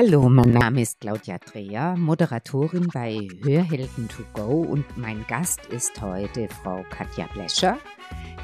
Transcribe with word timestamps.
Hallo, 0.00 0.28
mein 0.28 0.52
Name 0.52 0.82
ist 0.82 1.00
Claudia 1.00 1.38
Dreher, 1.38 1.96
Moderatorin 1.96 2.86
bei 2.94 3.26
Hörhelden 3.42 4.08
to 4.08 4.22
go 4.32 4.60
und 4.60 4.84
mein 4.96 5.24
Gast 5.26 5.66
ist 5.70 6.00
heute 6.00 6.46
Frau 6.62 6.84
Katja 6.88 7.26
Blescher. 7.34 7.76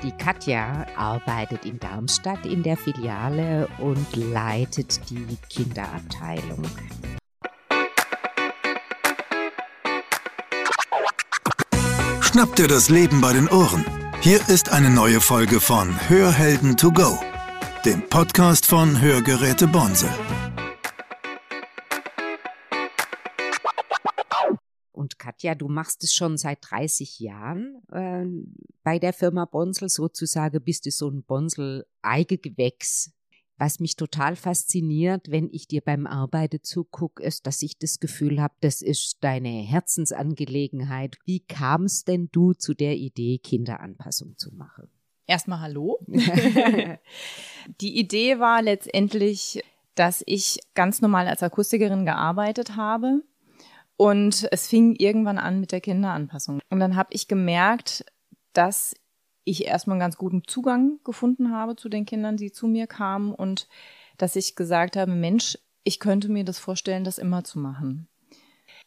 Die 0.03 0.11
Katja 0.11 0.85
arbeitet 0.97 1.65
in 1.65 1.79
Darmstadt 1.79 2.45
in 2.45 2.65
der 2.65 2.77
Filiale 2.77 3.69
und 3.79 4.17
leitet 4.17 5.09
die 5.09 5.39
Kinderabteilung. 5.49 6.65
Schnapp 12.21 12.57
dir 12.57 12.67
das 12.67 12.91
Leben 12.91 13.21
bei 13.21 13.33
den 13.33 13.49
Ohren. 13.49 13.85
Hier 14.23 14.41
ist 14.49 14.73
eine 14.73 14.91
neue 14.91 15.21
Folge 15.21 15.61
von 15.61 15.95
Hörhelden 16.09 16.77
to 16.77 16.91
go, 16.91 17.17
dem 17.85 18.03
Podcast 18.09 18.67
von 18.67 19.01
Hörgeräte 19.01 19.69
Bonse. 19.69 20.09
Katja, 25.45 25.55
du 25.55 25.69
machst 25.69 26.03
es 26.03 26.15
schon 26.15 26.39
seit 26.39 26.61
30 26.63 27.21
Jahren 27.21 27.83
äh, 27.93 28.25
bei 28.83 28.99
der 28.99 29.13
Firma 29.13 29.45
Bonsel, 29.45 29.91
sozusagen 29.91 30.63
bist 30.63 30.87
du 30.87 30.91
so 30.91 31.11
ein 31.11 31.23
Bonsel-Eigegewächs. 31.23 33.13
Was 33.59 33.79
mich 33.79 33.97
total 33.97 34.37
fasziniert, 34.37 35.31
wenn 35.31 35.51
ich 35.53 35.69
dir 35.69 35.83
beim 35.83 36.07
Arbeiten 36.07 36.63
zugucke, 36.63 37.23
ist, 37.23 37.47
dass 37.47 37.61
ich 37.61 37.79
das 37.79 38.01
Gefühl 38.01 38.41
habe, 38.41 38.55
das 38.63 38.81
ist 38.81 39.19
deine 39.21 39.51
Herzensangelegenheit. 39.51 41.19
Wie 41.27 41.41
kam 41.41 41.85
es 41.85 42.05
denn 42.05 42.31
du 42.33 42.55
zu 42.55 42.73
der 42.73 42.97
Idee, 42.97 43.37
Kinderanpassung 43.37 44.39
zu 44.39 44.51
machen? 44.55 44.89
Erstmal 45.27 45.61
Hallo. 45.61 45.99
Die 47.83 47.99
Idee 47.99 48.39
war 48.39 48.63
letztendlich, 48.63 49.63
dass 49.95 50.23
ich 50.25 50.61
ganz 50.73 51.03
normal 51.03 51.29
als 51.29 51.43
Akustikerin 51.43 52.07
gearbeitet 52.07 52.77
habe 52.77 53.23
und 53.97 54.49
es 54.51 54.67
fing 54.67 54.97
irgendwann 54.97 55.39
an 55.39 55.61
mit 55.61 55.73
der 55.73 55.81
Kinderanpassung. 55.81 56.61
Und 56.71 56.81
dann 56.81 56.97
habe 56.97 57.11
ich 57.13 57.29
gemerkt, 57.29 58.05
dass 58.53 58.95
ich 59.45 59.67
erstmal 59.67 59.95
einen 59.95 60.01
ganz 60.01 60.17
guten 60.17 60.43
Zugang 60.47 60.99
gefunden 61.05 61.53
habe 61.53 61.77
zu 61.77 61.89
den 61.89 62.07
Kindern, 62.07 62.37
die 62.37 62.51
zu 62.51 62.67
mir 62.67 62.87
kamen 62.87 63.33
und 63.33 63.69
dass 64.17 64.37
ich 64.37 64.57
gesagt 64.57 64.97
habe, 64.97 65.13
Mensch, 65.13 65.59
ich 65.83 66.01
könnte 66.01 66.29
mir 66.29 66.45
das 66.45 66.59
vorstellen, 66.59 67.05
das 67.05 67.19
immer 67.19 67.45
zu 67.45 67.59
machen. 67.59 68.09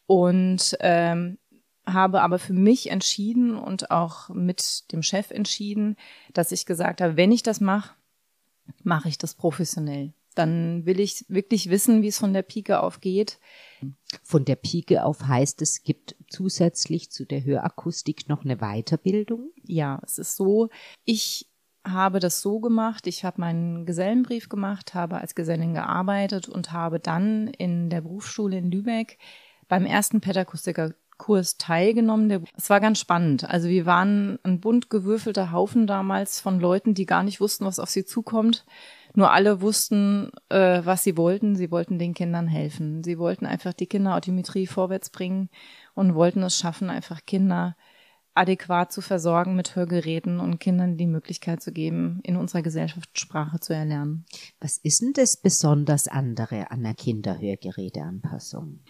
Und 0.08 0.76
ähm, 0.80 1.38
habe 1.86 2.22
aber 2.22 2.40
für 2.40 2.54
mich 2.54 2.90
entschieden 2.90 3.56
und 3.56 3.92
auch 3.92 4.30
mit 4.30 4.92
dem 4.92 5.04
Chef 5.04 5.32
entschieden, 5.32 5.96
dass 6.34 6.52
ich 6.52 6.66
gesagt 6.66 7.02
habe, 7.02 7.18
wenn 7.18 7.32
ich 7.32 7.44
das 7.44 7.62
mache, 7.62 7.94
mache 8.84 9.10
ich 9.10 9.18
das 9.18 9.36
professionell 9.36 10.14
dann 10.38 10.86
will 10.86 11.00
ich 11.00 11.26
wirklich 11.28 11.70
wissen, 11.70 12.02
wie 12.02 12.08
es 12.08 12.18
von 12.18 12.34
der 12.34 12.42
Pike 12.42 12.82
auf 12.82 13.02
geht. 13.02 13.40
Von 14.24 14.46
der 14.46 14.56
Pike 14.56 15.04
auf 15.04 15.28
heißt 15.28 15.62
es 15.62 15.84
gibt 15.84 16.16
zusätzlich 16.30 17.12
zu 17.12 17.26
der 17.26 17.44
Hörakustik 17.44 18.28
noch 18.30 18.44
eine 18.44 18.58
Weiterbildung? 18.58 19.52
Ja, 19.64 20.00
es 20.04 20.18
ist 20.18 20.36
so, 20.36 20.70
ich 21.04 21.48
habe 21.86 22.20
das 22.20 22.42
so 22.42 22.60
gemacht, 22.60 23.08
ich 23.08 23.24
habe 23.24 23.42
meinen 23.42 23.86
Gesellenbrief 23.86 24.50
gemacht, 24.50 24.94
habe 24.94 25.22
als 25.22 25.36
Gesellin 25.36 25.74
gearbeitet 25.74 26.50
und 26.50 26.72
habe 26.72 27.00
dann 27.00 27.48
in 27.48 27.90
der 27.90 28.02
Berufsschule 28.02 28.58
in 28.58 28.72
Lübeck 28.72 29.18
beim 29.68 29.86
ersten 29.86 30.22
Pädakustiker 30.22 30.94
Kurs 31.18 31.58
teilgenommen. 31.58 32.46
Es 32.56 32.70
war 32.70 32.80
ganz 32.80 33.00
spannend. 33.00 33.50
Also 33.50 33.68
wir 33.68 33.86
waren 33.86 34.40
ein 34.44 34.60
bunt 34.60 34.90
gewürfelter 34.90 35.52
Haufen 35.52 35.88
damals 35.88 36.40
von 36.40 36.60
Leuten, 36.60 36.94
die 36.94 37.06
gar 37.06 37.24
nicht 37.24 37.42
wussten, 37.42 37.66
was 37.66 37.80
auf 37.80 37.90
sie 37.90 38.06
zukommt. 38.06 38.66
Nur 39.18 39.32
alle 39.32 39.62
wussten, 39.62 40.30
äh, 40.50 40.82
was 40.84 41.04
sie 41.04 41.18
wollten. 41.18 41.56
Sie 41.56 41.72
wollten 41.72 41.98
den 41.98 42.14
Kindern 42.14 42.48
helfen. 42.48 43.04
Sie 43.04 43.18
wollten 43.18 43.48
einfach 43.48 43.74
die 43.74 43.88
Kinderautimetrie 43.88 44.68
vorwärts 44.68 45.10
bringen 45.10 45.50
und 45.96 46.14
wollten 46.14 46.44
es 46.44 46.56
schaffen, 46.56 46.92
einfach 46.92 47.26
Kinder 47.26 47.76
adäquat 48.36 48.92
zu 48.92 49.02
versorgen 49.02 49.56
mit 49.56 49.76
Hörgeräten 49.76 50.40
und 50.40 50.60
Kindern 50.60 50.98
die 50.98 51.08
Möglichkeit 51.08 51.64
zu 51.64 51.72
geben, 51.72 52.20
in 52.22 52.38
unserer 52.38 52.62
Gesellschaft 52.62 53.18
Sprache 53.18 53.60
zu 53.60 53.74
erlernen. 53.74 54.28
Was 54.60 54.78
ist 54.78 55.02
denn 55.02 55.14
das 55.14 55.36
besonders 55.36 56.08
andere 56.08 56.70
an 56.70 56.84
der 56.84 56.94
Kinderhörgeräteanpassung? 56.94 58.82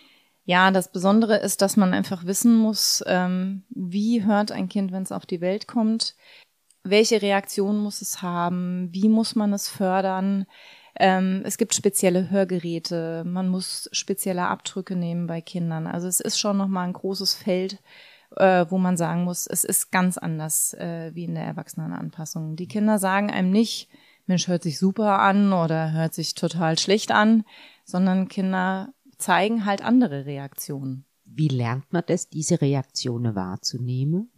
Ja, 0.43 0.71
das 0.71 0.91
Besondere 0.91 1.37
ist, 1.37 1.61
dass 1.61 1.77
man 1.77 1.93
einfach 1.93 2.25
wissen 2.25 2.53
muss, 2.53 3.01
ähm, 3.07 3.63
wie 3.69 4.25
hört 4.25 4.51
ein 4.51 4.67
Kind, 4.67 4.91
wenn 4.91 5.03
es 5.03 5.13
auf 5.13 5.25
die 5.25 5.39
Welt 5.39 5.67
kommt, 5.67 6.17
welche 6.89 7.21
Reaktion 7.21 7.77
muss 7.77 8.01
es 8.01 8.21
haben, 8.21 8.89
wie 8.91 9.09
muss 9.09 9.35
man 9.35 9.53
es 9.53 9.69
fördern. 9.69 10.45
Ähm, 10.99 11.41
es 11.45 11.57
gibt 11.57 11.75
spezielle 11.75 12.29
Hörgeräte, 12.29 13.23
man 13.25 13.49
muss 13.49 13.89
spezielle 13.91 14.47
Abdrücke 14.47 14.95
nehmen 14.95 15.27
bei 15.27 15.41
Kindern. 15.41 15.87
Also 15.87 16.07
es 16.07 16.19
ist 16.19 16.39
schon 16.39 16.57
nochmal 16.57 16.87
ein 16.87 16.93
großes 16.93 17.35
Feld, 17.35 17.81
äh, 18.35 18.65
wo 18.69 18.77
man 18.77 18.97
sagen 18.97 19.23
muss, 19.23 19.47
es 19.47 19.63
ist 19.63 19.91
ganz 19.91 20.17
anders 20.17 20.73
äh, 20.73 21.11
wie 21.13 21.25
in 21.25 21.35
der 21.35 21.45
Erwachsenenanpassung. 21.45 22.55
Die 22.55 22.67
Kinder 22.67 22.99
sagen 22.99 23.29
einem 23.29 23.51
nicht, 23.51 23.89
Mensch, 24.25 24.47
hört 24.47 24.63
sich 24.63 24.77
super 24.77 25.19
an 25.19 25.53
oder 25.53 25.93
hört 25.93 26.13
sich 26.13 26.35
total 26.35 26.77
schlecht 26.77 27.11
an, 27.11 27.45
sondern 27.85 28.27
Kinder 28.27 28.93
zeigen 29.17 29.65
halt 29.65 29.81
andere 29.81 30.25
Reaktionen. 30.25 31.05
Wie 31.23 31.47
lernt 31.47 31.91
man 31.93 32.03
das, 32.07 32.29
diese 32.29 32.61
Reaktionen 32.61 33.35
wahrzunehmen? 33.35 34.31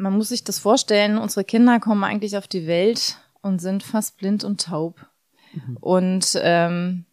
Man 0.00 0.16
muss 0.16 0.30
sich 0.30 0.44
das 0.44 0.58
vorstellen, 0.58 1.18
unsere 1.18 1.44
Kinder 1.44 1.78
kommen 1.78 2.04
eigentlich 2.04 2.38
auf 2.38 2.48
die 2.48 2.66
Welt 2.66 3.18
und 3.42 3.60
sind 3.60 3.82
fast 3.82 4.16
blind 4.16 4.44
und 4.44 4.62
taub. 4.62 5.06
Mhm. 5.52 5.76
Und 5.78 6.40
ähm, 6.42 7.04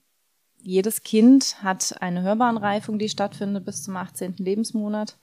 jedes 0.61 1.03
Kind 1.03 1.61
hat 1.61 2.01
eine 2.01 2.21
Hörbahnreifung, 2.21 2.97
die 2.97 3.09
stattfindet 3.09 3.65
bis 3.65 3.83
zum 3.83 3.97
18. 3.97 4.35
Lebensmonat. 4.37 5.17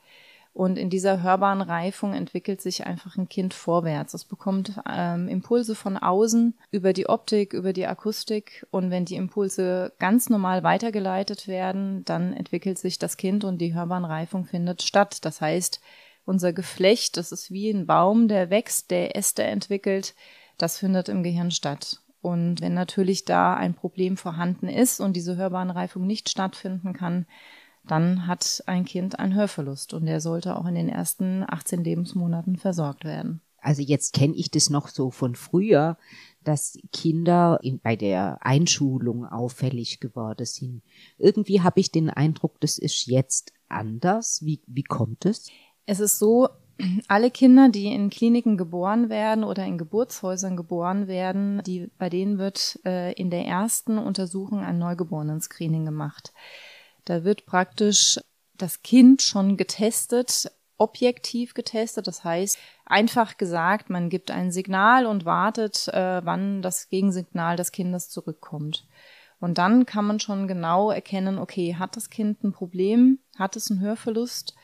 Und 0.52 0.78
in 0.78 0.90
dieser 0.90 1.22
hörbaren 1.22 1.62
Reifung 1.62 2.12
entwickelt 2.12 2.60
sich 2.60 2.86
einfach 2.86 3.16
ein 3.16 3.30
Kind 3.30 3.54
vorwärts. 3.54 4.12
Es 4.12 4.26
bekommt 4.26 4.78
ähm, 4.88 5.26
Impulse 5.28 5.74
von 5.74 5.96
außen 5.96 6.54
über 6.70 6.92
die 6.92 7.08
Optik, 7.08 7.54
über 7.54 7.72
die 7.72 7.86
Akustik. 7.86 8.66
Und 8.70 8.90
wenn 8.90 9.06
die 9.06 9.16
Impulse 9.16 9.92
ganz 9.98 10.28
normal 10.28 10.62
weitergeleitet 10.62 11.48
werden, 11.48 12.04
dann 12.04 12.34
entwickelt 12.34 12.78
sich 12.78 12.98
das 12.98 13.16
Kind 13.16 13.42
und 13.42 13.58
die 13.58 13.74
Hörbahnreifung 13.74 14.44
findet 14.44 14.82
statt. 14.82 15.24
Das 15.24 15.40
heißt, 15.40 15.80
unser 16.24 16.52
Geflecht, 16.52 17.16
das 17.16 17.32
ist 17.32 17.50
wie 17.50 17.70
ein 17.70 17.86
Baum, 17.86 18.28
der 18.28 18.50
wächst, 18.50 18.90
der 18.90 19.16
Äste 19.16 19.42
entwickelt, 19.42 20.14
das 20.58 20.78
findet 20.78 21.08
im 21.08 21.22
Gehirn 21.22 21.50
statt. 21.50 22.00
Und 22.20 22.62
wenn 22.62 22.72
natürlich 22.72 23.24
da 23.26 23.54
ein 23.54 23.74
Problem 23.74 24.16
vorhanden 24.16 24.68
ist 24.68 25.00
und 25.00 25.14
diese 25.14 25.36
Hörbahnreifung 25.36 26.06
nicht 26.06 26.30
stattfinden 26.30 26.94
kann, 26.94 27.26
dann 27.86 28.26
hat 28.26 28.62
ein 28.66 28.86
Kind 28.86 29.18
einen 29.18 29.34
Hörverlust 29.34 29.92
und 29.92 30.06
der 30.06 30.20
sollte 30.20 30.56
auch 30.56 30.66
in 30.66 30.74
den 30.74 30.88
ersten 30.88 31.44
18 31.46 31.84
Lebensmonaten 31.84 32.56
versorgt 32.56 33.04
werden. 33.04 33.42
Also 33.58 33.82
jetzt 33.82 34.12
kenne 34.12 34.34
ich 34.34 34.50
das 34.50 34.70
noch 34.70 34.88
so 34.88 35.10
von 35.10 35.34
früher, 35.34 35.96
dass 36.42 36.78
Kinder 36.92 37.58
in, 37.62 37.80
bei 37.80 37.96
der 37.96 38.38
Einschulung 38.44 39.24
auffällig 39.26 40.00
geworden 40.00 40.44
sind. 40.44 40.82
Irgendwie 41.18 41.62
habe 41.62 41.80
ich 41.80 41.90
den 41.90 42.10
Eindruck, 42.10 42.60
das 42.60 42.78
ist 42.78 43.06
jetzt 43.06 43.52
anders. 43.68 44.44
Wie, 44.44 44.60
wie 44.66 44.82
kommt 44.82 45.24
es? 45.24 45.48
Es 45.86 46.00
ist 46.00 46.18
so, 46.18 46.48
alle 47.08 47.30
Kinder, 47.30 47.68
die 47.68 47.86
in 47.86 48.10
Kliniken 48.10 48.56
geboren 48.56 49.08
werden 49.08 49.44
oder 49.44 49.64
in 49.64 49.78
Geburtshäusern 49.78 50.56
geboren 50.56 51.06
werden, 51.06 51.62
die, 51.64 51.90
bei 51.98 52.10
denen 52.10 52.38
wird 52.38 52.80
äh, 52.84 53.12
in 53.12 53.30
der 53.30 53.44
ersten 53.46 53.98
Untersuchung 53.98 54.60
ein 54.60 54.78
Neugeborenen-Screening 54.78 55.84
gemacht. 55.84 56.32
Da 57.04 57.24
wird 57.24 57.46
praktisch 57.46 58.18
das 58.56 58.82
Kind 58.82 59.22
schon 59.22 59.56
getestet, 59.56 60.50
objektiv 60.78 61.54
getestet. 61.54 62.06
Das 62.06 62.24
heißt, 62.24 62.58
einfach 62.86 63.36
gesagt, 63.36 63.90
man 63.90 64.08
gibt 64.08 64.30
ein 64.30 64.50
Signal 64.50 65.06
und 65.06 65.24
wartet, 65.24 65.88
äh, 65.88 66.24
wann 66.24 66.62
das 66.62 66.88
Gegensignal 66.88 67.56
des 67.56 67.72
Kindes 67.72 68.10
zurückkommt. 68.10 68.86
Und 69.40 69.58
dann 69.58 69.84
kann 69.86 70.06
man 70.06 70.20
schon 70.20 70.48
genau 70.48 70.90
erkennen, 70.90 71.38
okay, 71.38 71.76
hat 71.76 71.96
das 71.96 72.10
Kind 72.10 72.42
ein 72.42 72.52
Problem? 72.52 73.18
Hat 73.36 73.56
es 73.56 73.70
einen 73.70 73.80
Hörverlust? 73.80 74.54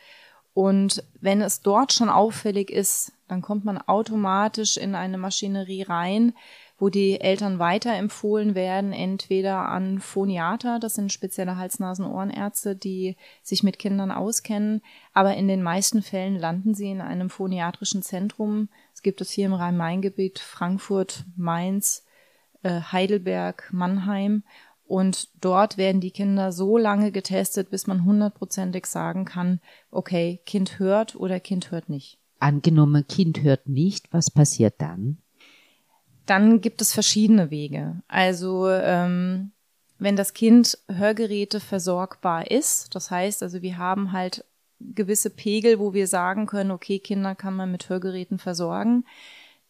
Und 0.52 1.05
wenn 1.20 1.41
es 1.41 1.61
dort 1.61 1.93
schon 1.93 2.08
auffällig 2.08 2.70
ist, 2.70 3.12
dann 3.29 3.43
kommt 3.43 3.64
man 3.64 3.79
automatisch 3.79 4.76
in 4.76 4.94
eine 4.94 5.19
Maschinerie 5.19 5.82
rein, 5.82 6.35
wo 6.81 6.88
die 6.88 7.20
Eltern 7.20 7.58
weiterempfohlen 7.58 8.55
werden, 8.55 8.93
entweder 8.93 9.69
an 9.69 10.00
Phoniater, 10.00 10.81
das 10.81 10.94
sind 10.94 11.12
spezielle 11.12 11.56
Hals-Nasen-Ohrenärzte, 11.58 12.75
die 12.75 13.17
sich 13.43 13.62
mit 13.62 13.79
Kindern 13.79 14.11
auskennen, 14.11 14.81
aber 15.12 15.37
in 15.37 15.47
den 15.47 15.62
meisten 15.62 16.02
Fällen 16.02 16.37
landen 16.37 16.75
sie 16.75 16.91
in 16.91 17.03
einem 17.03 17.29
phoniatrischen 17.29 18.03
Zentrum. 18.03 18.70
Es 18.94 19.03
gibt 19.03 19.20
es 19.20 19.31
hier 19.31 19.46
im 19.46 19.53
Rhein-Main-Gebiet, 19.53 20.38
Frankfurt, 20.38 21.25
Mainz, 21.37 22.06
äh, 22.62 22.81
Heidelberg, 22.81 23.69
Mannheim 23.73 24.43
und 24.91 25.29
dort 25.41 25.77
werden 25.79 26.01
die 26.01 26.11
Kinder 26.11 26.51
so 26.51 26.77
lange 26.77 27.13
getestet, 27.13 27.71
bis 27.71 27.87
man 27.87 28.05
hundertprozentig 28.05 28.87
sagen 28.87 29.25
kann, 29.25 29.61
okay, 29.93 30.41
Kind 30.47 30.81
hört 30.81 31.15
oder 31.15 31.39
Kind 31.39 31.71
hört 31.71 31.89
nicht. 31.89 32.19
Angenommen, 32.41 33.07
Kind 33.07 33.41
hört 33.45 33.69
nicht, 33.69 34.13
was 34.13 34.33
passiert 34.33 34.75
dann? 34.79 35.19
Dann 36.27 36.61
gibt 36.61 36.83
es 36.83 36.93
verschiedene 36.93 37.53
Wege. 37.53 38.03
Also 38.09 38.69
ähm, 38.69 39.53
wenn 40.01 40.17
das 40.17 40.35
Kind 40.35 40.77
Hörgeräte 40.89 41.61
versorgbar 41.61 42.51
ist, 42.51 42.93
das 42.97 43.13
heißt 43.13 43.45
also, 43.45 43.63
wir 43.63 43.79
haben 43.79 44.11
halt 44.11 44.45
gewisse 44.81 45.31
Pegel, 45.31 45.79
wo 45.79 45.95
wir 45.95 46.09
sagen 46.09 46.47
können, 46.47 46.73
okay, 46.73 46.99
Kinder 46.99 47.37
kann 47.37 47.55
man 47.55 47.71
mit 47.71 47.89
Hörgeräten 47.89 48.41
versorgen, 48.41 49.05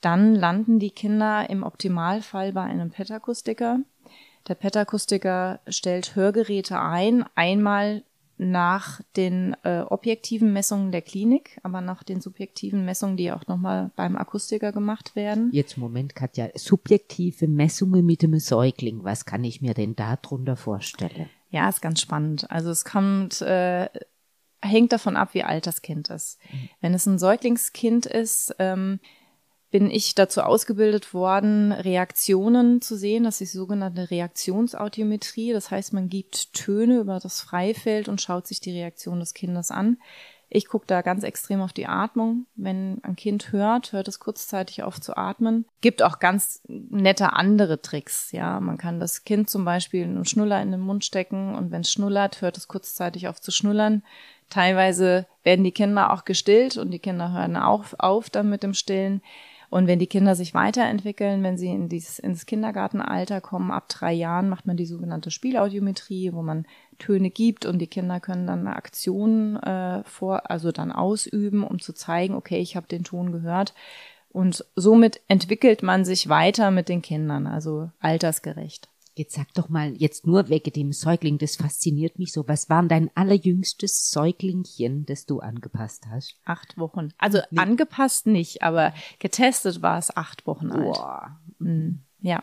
dann 0.01 0.35
landen 0.35 0.79
die 0.79 0.93
Kinder 0.93 1.51
im 1.51 1.63
Optimalfall 1.63 2.55
bei 2.55 2.63
einem 2.63 2.89
Petakustiker. 2.89 3.81
Der 4.51 4.57
Petakustiker 4.57 5.61
stellt 5.69 6.17
Hörgeräte 6.17 6.81
ein, 6.81 7.25
einmal 7.37 8.03
nach 8.37 9.01
den 9.17 9.55
äh, 9.63 9.83
objektiven 9.83 10.53
Messungen 10.53 10.91
der 10.91 11.03
Klinik, 11.03 11.61
aber 11.63 11.81
nach 11.81 12.03
den 12.03 12.21
subjektiven 12.21 12.85
Messungen, 12.85 13.17
die 13.17 13.31
auch 13.31 13.47
nochmal 13.47 13.93
beim 13.95 14.17
Akustiker 14.17 14.73
gemacht 14.73 15.15
werden. 15.15 15.51
Jetzt 15.53 15.79
Moment, 15.79 16.17
Katja, 16.17 16.49
subjektive 16.57 17.47
Messungen 17.47 18.05
mit 18.05 18.23
dem 18.23 18.37
Säugling, 18.41 19.05
was 19.05 19.25
kann 19.25 19.45
ich 19.45 19.61
mir 19.63 19.73
denn 19.73 19.95
darunter 19.95 20.57
vorstellen? 20.57 21.31
Ja, 21.51 21.69
ist 21.69 21.81
ganz 21.81 22.01
spannend. 22.01 22.51
Also 22.51 22.71
es 22.71 22.85
kommt, 22.85 23.41
äh, 23.43 23.89
hängt 24.61 24.91
davon 24.91 25.17
ab, 25.17 25.33
wie 25.35 25.45
alt 25.45 25.69
das 25.69 25.81
Kind 25.81 26.09
ist. 26.09 26.41
Mhm. 26.51 26.69
Wenn 26.81 26.95
es 26.95 27.07
ein 27.07 27.21
Säuglingskind 27.21 28.07
ist, 28.07 28.57
ähm, 28.59 28.99
bin 29.71 29.91
ich 29.91 30.15
dazu 30.15 30.43
ausgebildet 30.43 31.15
worden, 31.15 31.73
Reaktionen 31.73 32.81
zu 32.83 32.97
sehen. 32.97 33.25
Das 33.25 33.41
ist 33.41 33.53
die 33.53 33.59
sogenannte 33.59 34.11
Reaktionsaudiometrie. 34.11 35.53
Das 35.53 35.71
heißt, 35.71 35.93
man 35.93 36.09
gibt 36.09 36.53
Töne 36.55 36.99
über 36.99 37.21
das 37.21 37.41
Freifeld 37.41 38.09
und 38.09 38.21
schaut 38.21 38.47
sich 38.47 38.61
die 38.61 38.73
Reaktion 38.73 39.21
des 39.21 39.33
Kindes 39.33 39.71
an. 39.71 39.99
Ich 40.53 40.67
gucke 40.67 40.87
da 40.89 41.01
ganz 41.01 41.23
extrem 41.23 41.63
auf 41.63 41.73
die 41.73 41.87
Atmung. 41.87 42.47
Wenn 42.57 42.99
ein 43.05 43.15
Kind 43.15 43.53
hört, 43.53 43.93
hört 43.93 44.09
es 44.09 44.19
kurzzeitig 44.19 44.83
auf 44.83 45.01
zu 45.01 45.17
atmen. 45.17 45.65
Gibt 45.81 46.03
auch 46.03 46.19
ganz 46.19 46.61
nette 46.67 47.33
andere 47.35 47.81
Tricks. 47.81 48.33
Ja, 48.33 48.59
man 48.59 48.77
kann 48.77 48.99
das 48.99 49.23
Kind 49.23 49.49
zum 49.49 49.65
Beispiel 49.65 50.03
einen 50.03 50.25
Schnuller 50.25 50.61
in 50.61 50.73
den 50.73 50.81
Mund 50.81 51.05
stecken 51.05 51.55
und 51.55 51.71
wenn 51.71 51.83
es 51.83 51.93
schnullert, 51.93 52.43
hört 52.43 52.59
es 52.59 52.67
kurzzeitig 52.67 53.29
auf 53.29 53.41
zu 53.41 53.53
schnullern. 53.53 54.03
Teilweise 54.49 55.29
werden 55.45 55.65
die 55.65 55.71
Kinder 55.71 56.13
auch 56.13 56.25
gestillt 56.25 56.77
und 56.77 56.91
die 56.91 56.99
Kinder 56.99 57.33
hören 57.33 57.57
auf, 57.57 57.95
auf 58.01 58.29
dann 58.29 58.51
mit 58.51 58.65
dem 58.65 58.75
Stillen. 58.75 59.23
Und 59.71 59.87
wenn 59.87 60.01
die 60.01 60.09
Kinder 60.09 60.35
sich 60.35 60.53
weiterentwickeln, 60.53 61.45
wenn 61.45 61.57
sie 61.57 61.69
in 61.69 61.89
dieses, 61.89 62.19
ins 62.19 62.45
Kindergartenalter 62.45 63.41
kommen, 63.41 63.71
ab 63.71 63.89
drei 63.89 64.13
Jahren 64.13 64.49
macht 64.49 64.67
man 64.67 64.77
die 64.77 64.85
sogenannte 64.85 65.31
Spielaudiometrie, 65.31 66.33
wo 66.33 66.43
man 66.43 66.67
Töne 66.99 67.31
gibt 67.31 67.65
und 67.65 67.79
die 67.79 67.87
Kinder 67.87 68.19
können 68.19 68.49
dann 68.49 68.67
eine 68.67 68.75
Aktion 68.75 69.57
äh, 69.57 70.03
vor, 70.05 70.51
also 70.51 70.73
dann 70.73 70.91
ausüben, 70.91 71.63
um 71.63 71.79
zu 71.79 71.93
zeigen, 71.93 72.35
okay, 72.35 72.59
ich 72.59 72.75
habe 72.75 72.89
den 72.89 73.05
Ton 73.05 73.31
gehört. 73.31 73.73
Und 74.33 74.65
somit 74.75 75.21
entwickelt 75.29 75.85
man 75.85 76.05
sich 76.05 76.29
weiter 76.29 76.73
mit 76.73 76.89
den 76.89 77.01
Kindern, 77.01 77.47
also 77.47 77.91
altersgerecht. 78.01 78.89
Jetzt 79.21 79.35
sag 79.35 79.53
doch 79.53 79.69
mal, 79.69 79.93
jetzt 79.99 80.27
nur 80.27 80.49
wegen 80.49 80.73
dem 80.73 80.93
Säugling, 80.93 81.37
das 81.37 81.57
fasziniert 81.57 82.19
mich 82.19 82.33
so. 82.33 82.49
Was 82.49 82.71
war 82.71 82.83
dein 82.85 83.11
allerjüngstes 83.15 84.09
Säuglingchen, 84.09 85.05
das 85.05 85.27
du 85.27 85.41
angepasst 85.41 86.07
hast? 86.11 86.37
Acht 86.47 86.79
Wochen. 86.79 87.11
Also 87.19 87.41
nee. 87.51 87.61
angepasst 87.61 88.27
nicht, 88.27 88.63
aber 88.63 88.95
getestet 89.19 89.83
war 89.83 89.99
es 89.99 90.17
acht 90.17 90.47
Wochen 90.47 90.73
alt. 90.73 90.95
Boah. 90.95 91.39
Mhm. 91.59 92.01
Ja. 92.21 92.43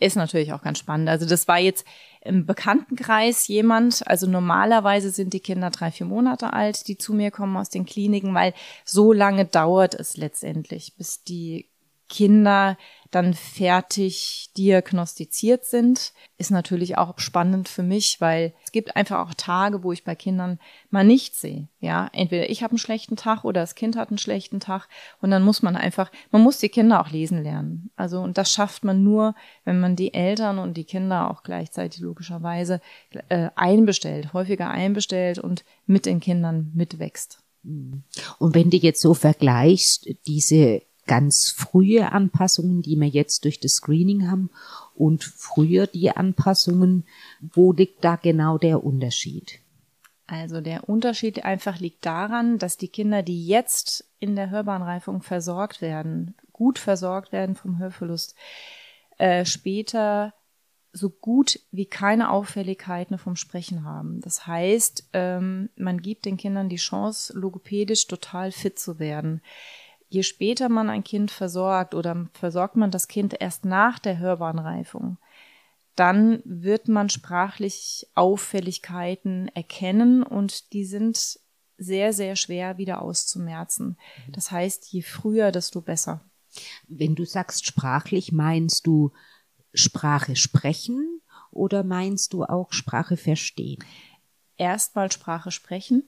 Ist 0.00 0.16
natürlich 0.16 0.52
auch 0.52 0.62
ganz 0.62 0.78
spannend. 0.78 1.08
Also 1.08 1.26
das 1.26 1.46
war 1.46 1.60
jetzt 1.60 1.86
im 2.22 2.44
Bekanntenkreis 2.44 3.46
jemand, 3.46 4.04
also 4.08 4.28
normalerweise 4.28 5.10
sind 5.10 5.32
die 5.32 5.38
Kinder 5.38 5.70
drei, 5.70 5.92
vier 5.92 6.06
Monate 6.06 6.52
alt, 6.52 6.88
die 6.88 6.98
zu 6.98 7.14
mir 7.14 7.30
kommen 7.30 7.56
aus 7.56 7.70
den 7.70 7.86
Kliniken, 7.86 8.34
weil 8.34 8.52
so 8.84 9.12
lange 9.12 9.44
dauert 9.44 9.94
es 9.94 10.16
letztendlich, 10.16 10.96
bis 10.96 11.22
die 11.22 11.70
Kinder 12.08 12.76
dann 13.10 13.34
fertig 13.34 14.50
diagnostiziert 14.56 15.64
sind, 15.64 16.12
ist 16.36 16.50
natürlich 16.50 16.98
auch 16.98 17.18
spannend 17.18 17.68
für 17.68 17.84
mich, 17.84 18.20
weil 18.20 18.54
es 18.64 18.72
gibt 18.72 18.96
einfach 18.96 19.20
auch 19.20 19.34
Tage, 19.34 19.84
wo 19.84 19.92
ich 19.92 20.02
bei 20.02 20.16
Kindern 20.16 20.58
mal 20.90 21.04
nichts 21.04 21.40
sehe. 21.40 21.68
Ja, 21.78 22.10
entweder 22.12 22.50
ich 22.50 22.62
habe 22.62 22.72
einen 22.72 22.78
schlechten 22.78 23.14
Tag 23.16 23.44
oder 23.44 23.60
das 23.60 23.76
Kind 23.76 23.96
hat 23.96 24.08
einen 24.08 24.18
schlechten 24.18 24.58
Tag 24.58 24.88
und 25.20 25.30
dann 25.30 25.44
muss 25.44 25.62
man 25.62 25.76
einfach, 25.76 26.10
man 26.32 26.42
muss 26.42 26.58
die 26.58 26.68
Kinder 26.68 27.00
auch 27.00 27.10
lesen 27.10 27.42
lernen. 27.42 27.90
Also 27.94 28.20
und 28.20 28.36
das 28.36 28.50
schafft 28.52 28.84
man 28.84 29.04
nur, 29.04 29.34
wenn 29.64 29.78
man 29.78 29.94
die 29.94 30.12
Eltern 30.12 30.58
und 30.58 30.76
die 30.76 30.84
Kinder 30.84 31.30
auch 31.30 31.44
gleichzeitig 31.44 32.00
logischerweise 32.00 32.80
äh, 33.28 33.50
einbestellt, 33.54 34.32
häufiger 34.32 34.70
einbestellt 34.70 35.38
und 35.38 35.64
mit 35.86 36.04
den 36.04 36.18
Kindern 36.18 36.72
mitwächst. 36.74 37.44
Und 38.38 38.54
wenn 38.54 38.70
du 38.70 38.76
jetzt 38.76 39.00
so 39.00 39.14
vergleichst, 39.14 40.08
diese 40.26 40.82
ganz 41.06 41.50
frühe 41.50 42.12
Anpassungen, 42.12 42.82
die 42.82 42.96
wir 42.96 43.08
jetzt 43.08 43.44
durch 43.44 43.60
das 43.60 43.74
Screening 43.74 44.30
haben 44.30 44.50
und 44.94 45.24
früher 45.24 45.86
die 45.86 46.10
Anpassungen. 46.10 47.04
Wo 47.40 47.72
liegt 47.72 48.04
da 48.04 48.16
genau 48.16 48.58
der 48.58 48.84
Unterschied? 48.84 49.60
Also 50.26 50.60
der 50.60 50.88
Unterschied 50.88 51.44
einfach 51.44 51.78
liegt 51.78 52.06
daran, 52.06 52.58
dass 52.58 52.78
die 52.78 52.88
Kinder, 52.88 53.22
die 53.22 53.46
jetzt 53.46 54.06
in 54.20 54.36
der 54.36 54.50
Hörbahnreifung 54.50 55.20
versorgt 55.20 55.82
werden, 55.82 56.34
gut 56.52 56.78
versorgt 56.78 57.32
werden 57.32 57.56
vom 57.56 57.78
Hörverlust, 57.78 58.34
äh, 59.18 59.44
später 59.44 60.32
so 60.92 61.10
gut 61.10 61.60
wie 61.72 61.86
keine 61.86 62.30
Auffälligkeiten 62.30 63.18
vom 63.18 63.36
Sprechen 63.36 63.84
haben. 63.84 64.20
Das 64.20 64.46
heißt, 64.46 65.10
ähm, 65.12 65.68
man 65.76 66.00
gibt 66.00 66.24
den 66.24 66.36
Kindern 66.36 66.68
die 66.68 66.76
Chance, 66.76 67.36
logopädisch 67.36 68.06
total 68.06 68.52
fit 68.52 68.78
zu 68.78 68.98
werden 68.98 69.42
je 70.08 70.22
später 70.22 70.68
man 70.68 70.90
ein 70.90 71.04
Kind 71.04 71.30
versorgt 71.30 71.94
oder 71.94 72.28
versorgt 72.32 72.76
man 72.76 72.90
das 72.90 73.08
Kind 73.08 73.34
erst 73.40 73.64
nach 73.64 73.98
der 73.98 74.18
Hörbahnreifung, 74.18 75.18
dann 75.96 76.42
wird 76.44 76.88
man 76.88 77.08
sprachlich 77.08 78.08
Auffälligkeiten 78.14 79.48
erkennen 79.48 80.22
und 80.22 80.72
die 80.72 80.84
sind 80.84 81.38
sehr, 81.76 82.12
sehr 82.12 82.36
schwer 82.36 82.78
wieder 82.78 83.02
auszumerzen. 83.02 83.96
Das 84.28 84.50
heißt, 84.50 84.92
je 84.92 85.02
früher, 85.02 85.52
desto 85.52 85.80
besser. 85.80 86.20
Wenn 86.88 87.14
du 87.14 87.24
sagst 87.24 87.66
sprachlich, 87.66 88.32
meinst 88.32 88.86
du 88.86 89.12
Sprache 89.72 90.36
sprechen 90.36 91.20
oder 91.50 91.82
meinst 91.82 92.32
du 92.32 92.44
auch 92.44 92.72
Sprache 92.72 93.16
verstehen? 93.16 93.82
Erstmal 94.56 95.10
Sprache 95.10 95.50
sprechen, 95.50 96.04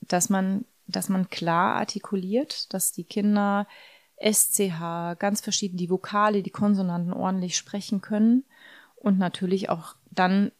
dass 0.00 0.28
man 0.28 0.64
dass 0.90 1.08
man 1.08 1.28
klar 1.28 1.76
artikuliert, 1.76 2.72
dass 2.74 2.92
die 2.92 3.04
Kinder 3.04 3.66
SCH, 4.22 5.16
ganz 5.18 5.40
verschieden 5.40 5.78
die 5.78 5.90
Vokale, 5.90 6.42
die 6.42 6.50
Konsonanten 6.50 7.12
ordentlich 7.12 7.56
sprechen 7.56 8.00
können 8.00 8.44
und 8.96 9.18
natürlich 9.18 9.70
auch 9.70 9.94
dann 10.10 10.52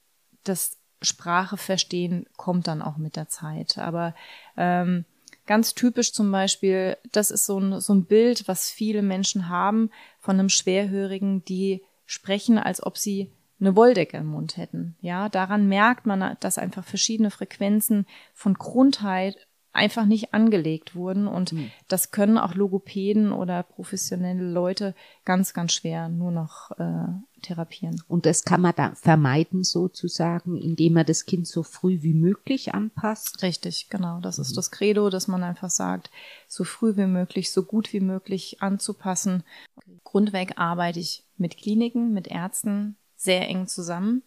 das 0.45 0.79
Sprache 1.03 1.57
verstehen 1.57 2.27
kommt 2.37 2.69
dann 2.69 2.83
auch 2.83 2.97
mit 2.97 3.17
der 3.17 3.29
Zeit. 3.29 3.79
Aber 3.79 4.15
ähm, 4.57 5.05
ganz 5.47 5.75
typisch 5.75 6.13
zum 6.13 6.31
Beispiel, 6.31 6.97
das 7.13 7.31
ist 7.31 7.47
so 7.47 7.59
ein, 7.59 7.81
so 7.81 7.95
ein 7.95 8.05
Bild, 8.05 8.49
was 8.49 8.71
viele 8.71 9.03
Menschen 9.03 9.49
haben 9.49 9.91
von 10.19 10.39
einem 10.39 10.49
Schwerhörigen, 10.49 11.45
die 11.45 11.83
sprechen, 12.07 12.59
als 12.59 12.83
ob 12.83 12.99
sie 12.99 13.31
eine 13.61 13.77
Wolldecke 13.77 14.17
im 14.17 14.27
Mund 14.27 14.57
hätten. 14.57 14.97
Ja, 15.01 15.29
daran 15.29 15.69
merkt 15.69 16.07
man, 16.07 16.37
dass 16.41 16.59
einfach 16.59 16.85
verschiedene 16.85 17.31
Frequenzen 17.31 18.07
von 18.33 18.55
Grundheit 18.55 19.47
einfach 19.73 20.05
nicht 20.05 20.35
angelegt 20.35 20.95
wurden. 20.95 21.27
Und 21.27 21.53
mhm. 21.53 21.71
das 21.89 22.11
können 22.11 22.39
auch 22.39 22.55
Logopäden 22.55 23.33
oder 23.33 23.63
professionelle 23.63 24.51
Leute 24.51 24.95
ganz, 25.25 25.55
ganz 25.55 25.73
schwer 25.73 26.09
nur 26.09 26.31
noch 26.31 26.73
äh, 26.73 27.07
therapieren. 27.43 28.03
Und 28.09 28.27
das 28.27 28.45
kann 28.45 28.61
man 28.61 28.75
da 28.77 28.95
vermeiden 28.95 29.65
sozusagen, 29.65 30.57
indem 30.57 30.95
man 30.95 31.07
das 31.07 31.25
Kind 31.27 31.47
so 31.47 31.63
früh 31.63 32.03
wie 32.03 32.15
möglich 32.15 32.75
anpasst. 32.75 33.43
Richtig, 33.43 33.89
genau. 33.89 34.21
Das 34.21 34.39
mhm. 34.39 34.43
ist 34.43 34.57
das 34.57 34.71
Credo, 34.71 35.11
dass 35.11 35.29
man 35.29 35.43
einfach 35.43 35.71
sagt, 35.71 36.11
so 36.49 36.65
früh 36.65 36.97
wie 36.97 37.07
möglich, 37.07 37.53
so 37.53 37.63
gut 37.63 37.93
wie 37.93 38.01
möglich 38.01 38.59
anzupassen. 38.61 39.45
Grundweg 40.05 40.59
arbeite 40.59 40.99
ich 41.01 41.25
mit 41.37 41.57
Kliniken, 41.57 42.13
mit 42.13 42.29
Ärzten 42.29 42.97
sehr 43.17 43.49
eng 43.49 43.67
zusammen 43.67 44.23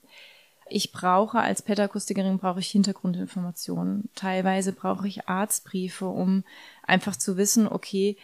ich 0.74 0.92
brauche 0.92 1.39
als 1.39 1.62
Pädagogustikerin 1.62 2.38
brauche 2.38 2.60
ich 2.60 2.70
Hintergrundinformationen. 2.70 4.10
Teilweise 4.15 4.74
brauche 4.74 5.08
ich 5.08 5.27
Arztbriefe, 5.27 6.08
um 6.08 6.44
einfach 6.82 7.15
zu 7.15 7.38
wissen, 7.38 7.68
okay, 7.68 8.18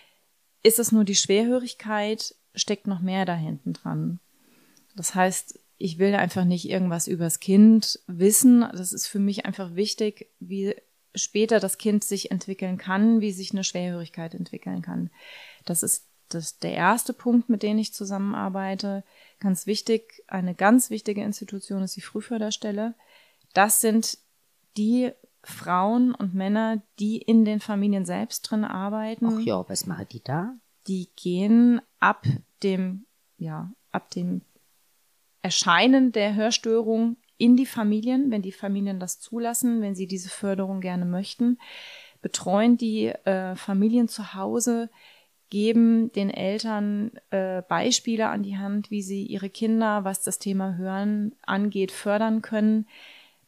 ist 0.63 0.79
es 0.79 0.91
nur 0.91 1.03
die 1.03 1.15
Schwerhörigkeit, 1.15 2.35
steckt 2.55 2.87
noch 2.87 2.99
mehr 2.99 3.25
da 3.25 3.35
hinten 3.35 3.73
dran. 3.73 4.19
Das 4.95 5.15
heißt, 5.15 5.59
ich 5.77 5.97
will 5.97 6.13
einfach 6.15 6.43
nicht 6.43 6.69
irgendwas 6.69 7.07
übers 7.07 7.39
Kind 7.39 7.99
wissen. 8.07 8.61
Das 8.73 8.91
ist 8.91 9.07
für 9.07 9.19
mich 9.19 9.45
einfach 9.45 9.75
wichtig, 9.75 10.27
wie 10.39 10.75
später 11.15 11.59
das 11.59 11.77
Kind 11.77 12.03
sich 12.03 12.31
entwickeln 12.31 12.77
kann, 12.77 13.21
wie 13.21 13.31
sich 13.31 13.51
eine 13.51 13.63
Schwerhörigkeit 13.63 14.33
entwickeln 14.33 14.81
kann. 14.81 15.09
Das 15.65 15.83
ist 15.83 16.05
das 16.27 16.59
der 16.59 16.73
erste 16.73 17.13
Punkt, 17.13 17.49
mit 17.49 17.63
dem 17.63 17.77
ich 17.77 17.93
zusammenarbeite. 17.93 19.03
Ganz 19.39 19.65
wichtig, 19.65 20.23
eine 20.27 20.53
ganz 20.53 20.89
wichtige 20.89 21.23
Institution 21.23 21.81
ist 21.81 21.95
die 21.95 22.01
Frühförderstelle. 22.01 22.95
Das 23.53 23.81
sind 23.81 24.17
die 24.77 25.11
Frauen 25.43 26.13
und 26.13 26.33
Männer, 26.33 26.81
die 26.99 27.17
in 27.17 27.45
den 27.45 27.59
Familien 27.59 28.05
selbst 28.05 28.41
drin 28.41 28.65
arbeiten. 28.65 29.25
Ach 29.25 29.39
ja, 29.39 29.67
was 29.69 29.85
machen 29.85 30.07
die 30.11 30.23
da? 30.23 30.55
Die 30.87 31.09
gehen 31.15 31.81
ab 31.99 32.25
dem, 32.63 33.05
ja, 33.37 33.71
ab 33.91 34.09
dem 34.11 34.41
Erscheinen 35.41 36.11
der 36.11 36.35
Hörstörung 36.35 37.15
in 37.37 37.55
die 37.55 37.65
Familien, 37.65 38.31
wenn 38.31 38.41
die 38.41 38.51
Familien 38.51 38.99
das 38.99 39.19
zulassen, 39.19 39.81
wenn 39.81 39.95
sie 39.95 40.07
diese 40.07 40.29
Förderung 40.29 40.81
gerne 40.81 41.05
möchten, 41.05 41.57
betreuen 42.21 42.75
die 42.75 43.07
äh, 43.07 43.55
Familien 43.55 44.09
zu 44.09 44.33
Hause, 44.33 44.89
geben 45.49 46.11
den 46.11 46.29
Eltern 46.29 47.11
äh, 47.31 47.61
Beispiele 47.63 48.29
an 48.29 48.43
die 48.43 48.57
Hand, 48.57 48.91
wie 48.91 49.01
sie 49.01 49.25
ihre 49.25 49.49
Kinder, 49.49 50.03
was 50.03 50.21
das 50.21 50.39
Thema 50.39 50.75
Hören 50.75 51.35
angeht, 51.45 51.91
fördern 51.91 52.41
können, 52.41 52.87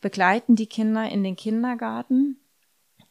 begleiten 0.01 0.55
die 0.55 0.67
Kinder 0.67 1.10
in 1.10 1.24
den 1.24 1.36
Kindergarten, 1.36 2.38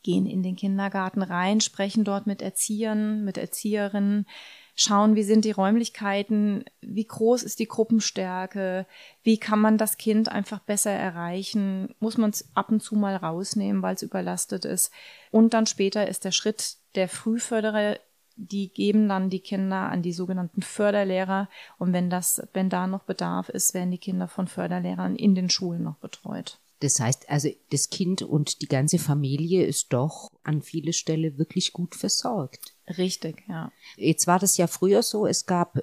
gehen 0.02 0.26
in 0.26 0.42
den 0.42 0.56
Kindergarten 0.56 1.22
rein, 1.22 1.60
sprechen 1.60 2.04
dort 2.04 2.26
mit 2.26 2.42
Erziehern, 2.42 3.24
mit 3.24 3.38
Erzieherinnen, 3.38 4.26
schauen, 4.74 5.14
wie 5.14 5.22
sind 5.22 5.44
die 5.44 5.50
Räumlichkeiten, 5.50 6.64
wie 6.80 7.04
groß 7.04 7.42
ist 7.42 7.58
die 7.58 7.68
Gruppenstärke, 7.68 8.86
wie 9.22 9.38
kann 9.38 9.60
man 9.60 9.78
das 9.78 9.98
Kind 9.98 10.30
einfach 10.30 10.60
besser 10.60 10.90
erreichen, 10.90 11.94
muss 12.00 12.16
man 12.16 12.30
es 12.30 12.48
ab 12.54 12.70
und 12.70 12.80
zu 12.82 12.96
mal 12.96 13.14
rausnehmen, 13.14 13.82
weil 13.82 13.94
es 13.94 14.02
überlastet 14.02 14.64
ist. 14.64 14.90
Und 15.30 15.54
dann 15.54 15.66
später 15.66 16.08
ist 16.08 16.24
der 16.24 16.32
Schritt 16.32 16.76
der 16.94 17.08
Frühförderer, 17.08 17.98
die 18.40 18.72
geben 18.72 19.08
dann 19.08 19.30
die 19.30 19.40
Kinder 19.40 19.90
an 19.90 20.02
die 20.02 20.12
sogenannten 20.12 20.62
Förderlehrer 20.62 21.48
und 21.78 21.92
wenn 21.92 22.10
das, 22.10 22.42
wenn 22.52 22.70
da 22.70 22.86
noch 22.86 23.04
Bedarf 23.04 23.48
ist, 23.48 23.74
werden 23.74 23.90
die 23.90 23.98
Kinder 23.98 24.28
von 24.28 24.46
Förderlehrern 24.46 25.16
in 25.16 25.34
den 25.34 25.50
Schulen 25.50 25.82
noch 25.82 25.96
betreut. 25.96 26.58
Das 26.80 26.98
heißt 26.98 27.28
also, 27.28 27.50
das 27.70 27.90
Kind 27.90 28.22
und 28.22 28.62
die 28.62 28.68
ganze 28.68 28.98
Familie 28.98 29.66
ist 29.66 29.92
doch 29.92 30.30
an 30.42 30.62
viele 30.62 30.94
Stelle 30.94 31.36
wirklich 31.36 31.74
gut 31.74 31.94
versorgt. 31.94 32.74
Richtig, 32.96 33.44
ja. 33.48 33.70
Jetzt 33.96 34.26
war 34.26 34.38
das 34.38 34.56
ja 34.56 34.66
früher 34.66 35.02
so, 35.02 35.26
es 35.26 35.44
gab 35.44 35.78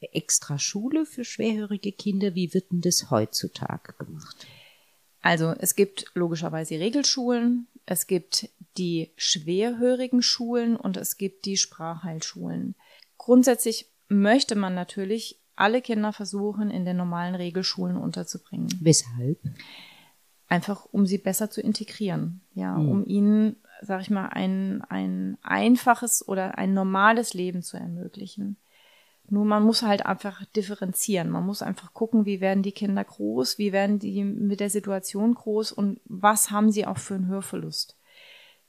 extra 0.00 0.58
Schule 0.58 1.04
für 1.04 1.24
schwerhörige 1.24 1.92
Kinder. 1.92 2.34
Wie 2.34 2.54
wird 2.54 2.72
denn 2.72 2.80
das 2.80 3.10
heutzutage 3.10 3.92
gemacht? 3.98 4.46
Also 5.20 5.54
es 5.58 5.74
gibt 5.74 6.06
logischerweise 6.14 6.78
Regelschulen, 6.78 7.66
es 7.86 8.06
gibt 8.06 8.48
die 8.76 9.12
schwerhörigen 9.16 10.22
Schulen 10.22 10.76
und 10.76 10.96
es 10.96 11.16
gibt 11.16 11.44
die 11.44 11.56
Sprachheilschulen. 11.56 12.74
Grundsätzlich 13.16 13.90
möchte 14.08 14.54
man 14.54 14.74
natürlich 14.74 15.40
alle 15.56 15.82
Kinder 15.82 16.12
versuchen, 16.12 16.70
in 16.70 16.84
den 16.84 16.96
normalen 16.96 17.34
Regelschulen 17.34 17.96
unterzubringen. 17.96 18.68
Weshalb? 18.80 19.38
Einfach, 20.46 20.86
um 20.92 21.04
sie 21.04 21.18
besser 21.18 21.50
zu 21.50 21.60
integrieren, 21.60 22.40
ja, 22.54 22.78
mhm. 22.78 22.88
um 22.88 23.06
ihnen 23.06 23.56
sag 23.82 24.00
ich 24.00 24.10
mal, 24.10 24.26
ein, 24.26 24.82
ein 24.88 25.38
einfaches 25.42 26.26
oder 26.26 26.58
ein 26.58 26.74
normales 26.74 27.34
Leben 27.34 27.62
zu 27.62 27.76
ermöglichen. 27.76 28.56
Nur 29.30 29.44
man 29.44 29.62
muss 29.62 29.82
halt 29.82 30.06
einfach 30.06 30.44
differenzieren. 30.56 31.28
Man 31.28 31.44
muss 31.44 31.62
einfach 31.62 31.92
gucken, 31.92 32.24
wie 32.24 32.40
werden 32.40 32.62
die 32.62 32.72
Kinder 32.72 33.04
groß, 33.04 33.58
wie 33.58 33.72
werden 33.72 33.98
die 33.98 34.24
mit 34.24 34.60
der 34.60 34.70
Situation 34.70 35.34
groß 35.34 35.72
und 35.72 36.00
was 36.06 36.50
haben 36.50 36.70
sie 36.72 36.86
auch 36.86 36.98
für 36.98 37.14
einen 37.14 37.28
Hörverlust. 37.28 37.96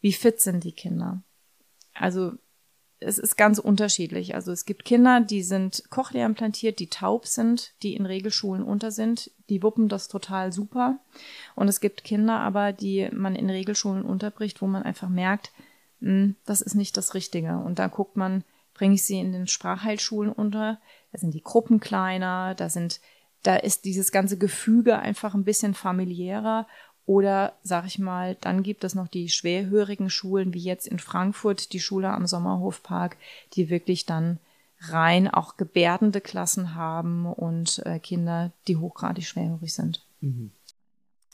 Wie 0.01 0.13
fit 0.13 0.41
sind 0.41 0.63
die 0.63 0.73
Kinder? 0.73 1.23
Also 1.93 2.33
es 2.99 3.17
ist 3.17 3.37
ganz 3.37 3.59
unterschiedlich. 3.59 4.35
Also 4.35 4.51
es 4.51 4.65
gibt 4.65 4.83
Kinder, 4.83 5.21
die 5.21 5.43
sind 5.43 5.83
Cochlea 5.89 6.25
implantiert, 6.25 6.79
die 6.79 6.89
taub 6.89 7.25
sind, 7.25 7.73
die 7.81 7.95
in 7.95 8.05
Regelschulen 8.05 8.63
unter 8.63 8.91
sind, 8.91 9.31
die 9.49 9.63
wuppen 9.63 9.87
das 9.87 10.09
total 10.09 10.51
super. 10.51 10.99
Und 11.55 11.69
es 11.69 11.79
gibt 11.79 12.03
Kinder 12.03 12.39
aber, 12.39 12.73
die 12.73 13.09
man 13.13 13.35
in 13.35 13.49
Regelschulen 13.49 14.03
unterbricht, 14.03 14.61
wo 14.61 14.67
man 14.67 14.83
einfach 14.83 15.09
merkt, 15.09 15.51
mh, 16.01 16.09
hm, 16.09 16.35
das 16.45 16.61
ist 16.61 16.75
nicht 16.75 16.97
das 16.97 17.13
Richtige. 17.13 17.57
Und 17.59 17.79
da 17.79 17.87
guckt 17.87 18.17
man, 18.17 18.43
bringe 18.79 18.95
ich 18.95 19.03
sie 19.03 19.19
in 19.19 19.33
den 19.33 19.45
Sprachheilschulen 19.45 20.31
unter, 20.31 20.79
da 21.11 21.17
sind 21.17 21.33
die 21.33 21.43
Gruppen 21.43 21.81
kleiner, 21.81 22.55
da 22.55 22.69
sind, 22.69 23.01
da 23.43 23.57
ist 23.57 23.83
dieses 23.83 24.13
ganze 24.13 24.37
Gefüge 24.37 24.99
einfach 24.99 25.33
ein 25.33 25.43
bisschen 25.43 25.73
familiärer 25.73 26.65
oder, 27.05 27.57
sag 27.61 27.85
ich 27.87 27.99
mal, 27.99 28.37
dann 28.39 28.63
gibt 28.63 28.85
es 28.85 28.95
noch 28.95 29.09
die 29.09 29.27
schwerhörigen 29.27 30.09
Schulen, 30.09 30.53
wie 30.53 30.63
jetzt 30.63 30.87
in 30.87 30.99
Frankfurt, 30.99 31.73
die 31.73 31.81
Schule 31.81 32.09
am 32.09 32.25
Sommerhofpark, 32.25 33.17
die 33.53 33.69
wirklich 33.69 34.05
dann 34.05 34.39
rein 34.79 35.27
auch 35.27 35.57
gebärdende 35.57 36.21
Klassen 36.21 36.73
haben 36.73 37.25
und 37.25 37.79
äh, 37.85 37.99
Kinder, 37.99 38.53
die 38.69 38.77
hochgradig 38.77 39.27
schwerhörig 39.27 39.73
sind. 39.73 40.05
Mhm. 40.21 40.51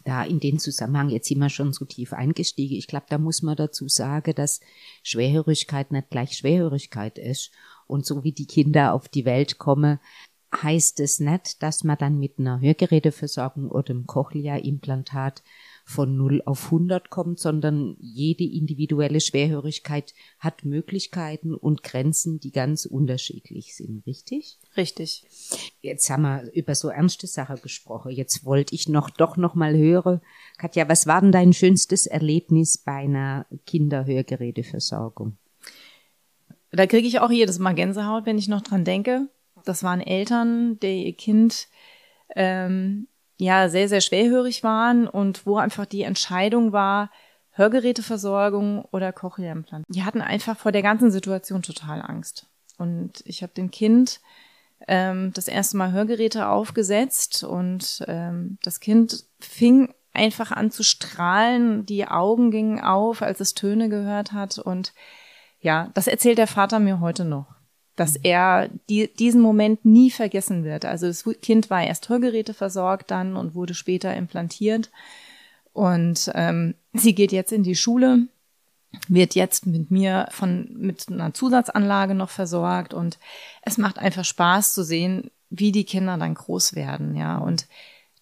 Da 0.05 0.23
in 0.23 0.39
den 0.39 0.59
Zusammenhang, 0.59 1.09
jetzt 1.09 1.27
sind 1.27 1.39
wir 1.39 1.49
schon 1.49 1.73
so 1.73 1.83
tief 1.83 2.13
eingestiegen, 2.13 2.75
ich 2.75 2.87
glaube, 2.87 3.07
da 3.09 3.17
muss 3.17 3.41
man 3.41 3.57
dazu 3.57 3.87
sagen, 3.89 4.33
dass 4.35 4.61
Schwerhörigkeit 5.03 5.91
nicht 5.91 6.09
gleich 6.09 6.37
Schwerhörigkeit 6.37 7.17
ist. 7.17 7.51
Und 7.87 8.05
so 8.05 8.23
wie 8.23 8.31
die 8.31 8.47
Kinder 8.47 8.93
auf 8.93 9.09
die 9.09 9.25
Welt 9.25 9.57
kommen, 9.57 9.99
heißt 10.63 10.99
es 10.99 11.19
nicht, 11.19 11.61
dass 11.61 11.83
man 11.83 11.97
dann 11.97 12.19
mit 12.19 12.39
einer 12.39 12.59
Hörgeräteversorgung 12.59 13.69
oder 13.69 13.91
einem 13.91 14.07
Cochlea-Implantat 14.07 15.43
von 15.87 16.17
0 16.17 16.41
auf 16.45 16.65
100 16.65 17.11
kommt, 17.11 17.39
sondern 17.39 17.95
jede 17.99 18.43
individuelle 18.43 19.21
Schwerhörigkeit 19.21 20.15
hat 20.39 20.65
Möglichkeiten 20.65 21.53
und 21.53 21.83
Grenzen, 21.83 22.39
die 22.39 22.51
ganz 22.51 22.85
unterschiedlich 22.85 23.75
sind, 23.75 24.05
richtig? 24.07 24.57
Richtig. 24.75 25.25
Jetzt 25.81 26.09
haben 26.09 26.23
wir 26.23 26.51
über 26.53 26.73
so 26.73 26.89
ernste 26.89 27.27
Sachen 27.27 27.61
gesprochen. 27.61 28.11
Jetzt 28.11 28.45
wollte 28.45 28.73
ich 28.73 28.89
noch 28.89 29.11
doch 29.11 29.37
noch 29.37 29.53
mal 29.53 29.77
hören. 29.77 30.21
Katja, 30.57 30.89
was 30.89 31.05
war 31.05 31.21
denn 31.21 31.31
dein 31.31 31.53
schönstes 31.53 32.07
Erlebnis 32.07 32.79
bei 32.79 32.93
einer 32.93 33.45
Kinderhörgeräteversorgung? 33.67 35.37
Da 36.71 36.87
kriege 36.87 37.07
ich 37.07 37.19
auch 37.19 37.31
jedes 37.31 37.59
Mal 37.59 37.73
Gänsehaut, 37.73 38.25
wenn 38.25 38.39
ich 38.39 38.47
noch 38.47 38.61
dran 38.61 38.83
denke. 38.83 39.29
Das 39.65 39.83
waren 39.83 40.01
Eltern, 40.01 40.79
die 40.79 41.05
ihr 41.07 41.17
Kind 41.17 41.67
ähm, 42.35 43.07
ja 43.37 43.69
sehr, 43.69 43.89
sehr 43.89 44.01
schwerhörig 44.01 44.63
waren 44.63 45.07
und 45.07 45.45
wo 45.45 45.57
einfach 45.57 45.85
die 45.85 46.03
Entscheidung 46.03 46.71
war, 46.71 47.11
Hörgeräteversorgung 47.51 48.83
oder 48.91 49.13
Cochlea-Implant. 49.13 49.85
Die 49.87 50.03
hatten 50.03 50.21
einfach 50.21 50.57
vor 50.57 50.71
der 50.71 50.81
ganzen 50.81 51.09
Situation 51.11 51.61
total 51.61 52.01
Angst. 52.01 52.47
Und 52.77 53.23
ich 53.25 53.43
habe 53.43 53.53
dem 53.53 53.71
Kind 53.71 54.19
ähm, 54.87 55.31
das 55.33 55.47
erste 55.47 55.77
Mal 55.77 55.93
Hörgeräte 55.93 56.49
aufgesetzt 56.49 57.43
und 57.43 58.03
ähm, 58.07 58.57
das 58.61 58.81
Kind 58.81 59.25
fing 59.39 59.93
einfach 60.13 60.51
an 60.51 60.71
zu 60.71 60.83
strahlen, 60.83 61.85
die 61.85 62.07
Augen 62.07 62.51
gingen 62.51 62.81
auf, 62.81 63.21
als 63.21 63.39
es 63.39 63.53
Töne 63.53 63.89
gehört 63.89 64.33
hat 64.33 64.59
und 64.59 64.93
ja, 65.59 65.89
das 65.93 66.07
erzählt 66.07 66.37
der 66.37 66.47
Vater 66.47 66.79
mir 66.79 66.99
heute 66.99 67.25
noch 67.25 67.54
dass 67.95 68.15
er 68.15 68.69
die, 68.89 69.07
diesen 69.13 69.41
Moment 69.41 69.85
nie 69.85 70.11
vergessen 70.11 70.63
wird. 70.63 70.85
Also 70.85 71.07
das 71.07 71.23
Kind 71.41 71.69
war 71.69 71.83
erst 71.83 72.09
Hörgeräte 72.09 72.53
versorgt 72.53 73.11
dann 73.11 73.35
und 73.35 73.55
wurde 73.55 73.73
später 73.73 74.15
implantiert. 74.15 74.91
Und 75.73 76.31
ähm, 76.35 76.75
sie 76.93 77.15
geht 77.15 77.31
jetzt 77.31 77.51
in 77.51 77.63
die 77.63 77.75
Schule, 77.75 78.27
wird 79.07 79.35
jetzt 79.35 79.65
mit 79.65 79.91
mir 79.91 80.27
von 80.31 80.69
mit 80.73 81.09
einer 81.09 81.33
Zusatzanlage 81.33 82.15
noch 82.15 82.29
versorgt 82.29 82.93
und 82.93 83.19
es 83.61 83.77
macht 83.77 83.99
einfach 83.99 84.23
Spaß 84.23 84.73
zu 84.73 84.83
sehen, 84.83 85.31
wie 85.49 85.73
die 85.73 85.83
Kinder 85.83 86.17
dann 86.17 86.33
groß 86.33 86.75
werden, 86.75 87.15
ja 87.15 87.37
und 87.37 87.67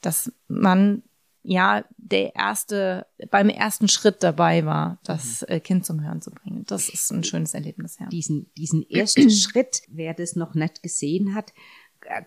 dass 0.02 0.32
man 0.48 1.04
ja 1.44 1.86
der 1.98 2.36
erste 2.36 3.06
beim 3.30 3.50
ersten 3.50 3.88
Schritt 3.88 4.24
dabei 4.24 4.66
war, 4.66 5.00
das 5.04 5.42
mhm. 5.42 5.48
Äh, 5.50 5.60
Kind 5.60 5.86
zum 5.86 6.04
Hören 6.04 6.22
zu 6.22 6.32
bringen. 6.32 6.64
Das 6.66 6.90
ist 6.90 7.12
ein 7.12 7.24
schönes 7.24 7.54
Erlebnis, 7.54 7.98
ja. 8.00 8.08
Diesen 8.08 8.52
diesen 8.58 8.90
ersten 8.90 9.30
Schritt, 9.32 9.82
wer 9.90 10.14
das 10.14 10.36
noch 10.36 10.56
nicht 10.56 10.82
gesehen 10.84 11.36
hat, 11.36 11.54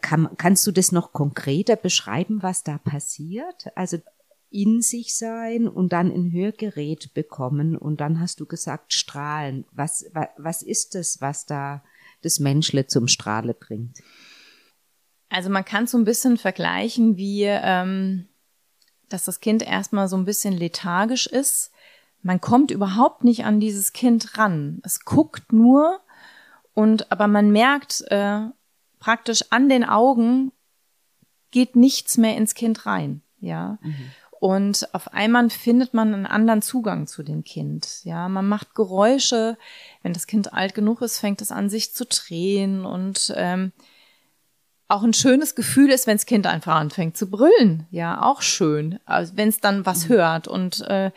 kann, 0.00 0.28
kannst 0.37 0.66
du 0.66 0.73
das 0.73 0.92
noch 0.92 1.12
konkreter 1.12 1.76
beschreiben, 1.76 2.42
was 2.42 2.62
da 2.62 2.78
passiert? 2.78 3.66
Also 3.75 3.99
in 4.50 4.80
sich 4.80 5.16
sein 5.16 5.68
und 5.68 5.92
dann 5.92 6.11
ein 6.11 6.32
Hörgerät 6.32 7.12
bekommen 7.14 7.76
und 7.76 8.00
dann 8.00 8.20
hast 8.20 8.40
du 8.40 8.46
gesagt 8.46 8.92
strahlen. 8.92 9.64
Was, 9.73 10.06
was, 10.12 10.28
was 10.37 10.62
ist 10.62 10.94
das, 10.94 11.20
was 11.20 11.46
da 11.46 11.82
das 12.23 12.38
Menschle 12.38 12.87
zum 12.87 13.08
Strahle 13.08 13.54
bringt? 13.54 13.99
Also 15.28 15.50
man 15.50 15.64
kann 15.64 15.87
so 15.87 15.99
ein 15.99 16.04
bisschen 16.04 16.37
vergleichen 16.37 17.16
wie 17.16 17.42
ähm, 17.44 18.28
dass 19.08 19.25
das 19.25 19.40
Kind 19.40 19.62
erstmal 19.62 20.08
so 20.08 20.16
ein 20.16 20.25
bisschen 20.25 20.54
lethargisch 20.54 21.26
ist. 21.26 21.70
Man 22.22 22.40
kommt 22.40 22.70
überhaupt 22.70 23.25
nicht 23.25 23.44
an 23.44 23.60
dieses 23.60 23.92
Kind 23.92 24.36
ran. 24.38 24.80
Es 24.84 25.04
guckt 25.04 25.52
nur 25.52 26.00
und 26.75 27.10
aber 27.12 27.26
man 27.28 27.50
merkt 27.50 28.02
äh, 28.08 28.40
praktisch 28.98 29.44
an 29.50 29.68
den 29.68 29.84
Augen 29.84 30.52
geht 31.50 31.76
nichts 31.76 32.18
mehr 32.18 32.36
ins 32.36 32.54
Kind 32.54 32.86
rein, 32.86 33.22
ja. 33.40 33.78
Mhm. 33.82 34.10
Und 34.38 34.94
auf 34.94 35.14
einmal 35.14 35.48
findet 35.48 35.94
man 35.94 36.12
einen 36.12 36.26
anderen 36.26 36.60
Zugang 36.60 37.06
zu 37.06 37.22
dem 37.22 37.42
Kind. 37.42 38.04
Ja, 38.04 38.28
man 38.28 38.46
macht 38.46 38.75
Geräusche. 38.75 39.56
Wenn 40.02 40.12
das 40.12 40.26
Kind 40.26 40.52
alt 40.52 40.75
genug 40.75 41.00
ist, 41.00 41.18
fängt 41.18 41.40
es 41.40 41.50
an, 41.50 41.70
sich 41.70 41.94
zu 41.94 42.04
drehen 42.04 42.84
und 42.84 43.32
ähm, 43.34 43.72
auch 44.88 45.02
ein 45.02 45.14
schönes 45.14 45.54
Gefühl 45.54 45.90
ist, 45.90 46.06
wenn 46.06 46.16
das 46.16 46.26
Kind 46.26 46.46
einfach 46.46 46.76
anfängt 46.76 47.16
zu 47.16 47.28
brüllen. 47.28 47.86
Ja, 47.90 48.22
auch 48.22 48.42
schön. 48.42 48.98
Also 49.04 49.36
wenn 49.36 49.48
es 49.48 49.60
dann 49.60 49.84
was 49.84 50.08
mhm. 50.08 50.14
hört. 50.14 50.48
Und 50.48 50.82
äh, 50.82 51.10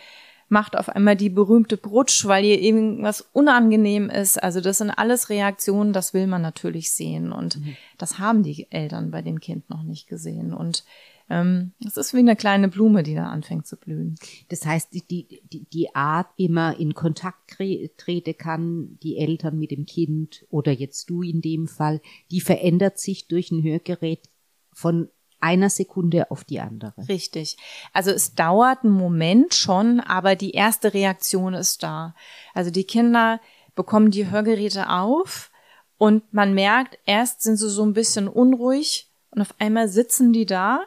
macht 0.49 0.75
auf 0.75 0.89
einmal 0.89 1.15
die 1.15 1.29
berühmte 1.29 1.77
Brutsch, 1.77 2.25
weil 2.25 2.43
ihr 2.43 2.59
irgendwas 2.59 3.21
unangenehm 3.33 4.09
ist. 4.09 4.41
Also 4.41 4.61
das 4.61 4.79
sind 4.79 4.89
alles 4.89 5.29
Reaktionen, 5.29 5.93
das 5.93 6.13
will 6.13 6.25
man 6.25 6.41
natürlich 6.41 6.91
sehen. 6.91 7.31
Und 7.31 7.57
mhm. 7.57 7.77
das 7.97 8.17
haben 8.17 8.43
die 8.43 8.67
Eltern 8.71 9.11
bei 9.11 9.21
dem 9.21 9.39
Kind 9.39 9.69
noch 9.69 9.83
nicht 9.83 10.07
gesehen. 10.07 10.53
Und 10.53 10.83
ähm, 11.29 11.73
es 11.85 11.95
ist 11.95 12.13
wie 12.13 12.19
eine 12.19 12.35
kleine 12.35 12.69
Blume, 12.69 13.03
die 13.03 13.13
da 13.13 13.27
anfängt 13.27 13.67
zu 13.67 13.77
blühen. 13.77 14.15
Das 14.49 14.65
heißt, 14.65 14.93
die, 14.93 15.27
die, 15.27 15.65
die 15.71 15.95
Art, 15.95 16.27
wie 16.37 16.49
man 16.49 16.75
in 16.75 16.95
Kontakt 16.95 17.57
treten 17.97 18.37
kann, 18.37 18.97
die 19.03 19.17
Eltern 19.17 19.59
mit 19.59 19.71
dem 19.71 19.85
Kind 19.85 20.45
oder 20.49 20.71
jetzt 20.71 21.09
du 21.09 21.21
in 21.21 21.41
dem 21.41 21.67
Fall, 21.67 22.01
die 22.31 22.41
verändert 22.41 22.97
sich 22.97 23.27
durch 23.27 23.51
ein 23.51 23.63
Hörgerät 23.63 24.27
von 24.73 25.09
einer 25.39 25.69
Sekunde 25.69 26.31
auf 26.31 26.43
die 26.43 26.59
andere. 26.59 26.93
Richtig. 27.07 27.57
Also 27.93 28.11
es 28.11 28.33
dauert 28.33 28.83
einen 28.83 28.93
Moment 28.93 29.53
schon, 29.53 29.99
aber 29.99 30.35
die 30.35 30.51
erste 30.51 30.93
Reaktion 30.93 31.53
ist 31.53 31.83
da. 31.83 32.15
Also 32.53 32.71
die 32.71 32.83
Kinder 32.83 33.39
bekommen 33.75 34.11
die 34.11 34.29
Hörgeräte 34.29 34.89
auf 34.89 35.51
und 35.97 36.33
man 36.33 36.53
merkt, 36.53 36.97
erst 37.05 37.43
sind 37.43 37.57
sie 37.57 37.69
so 37.69 37.83
ein 37.83 37.93
bisschen 37.93 38.27
unruhig 38.27 39.09
und 39.31 39.41
auf 39.41 39.53
einmal 39.59 39.87
sitzen 39.87 40.33
die 40.33 40.45
da 40.45 40.81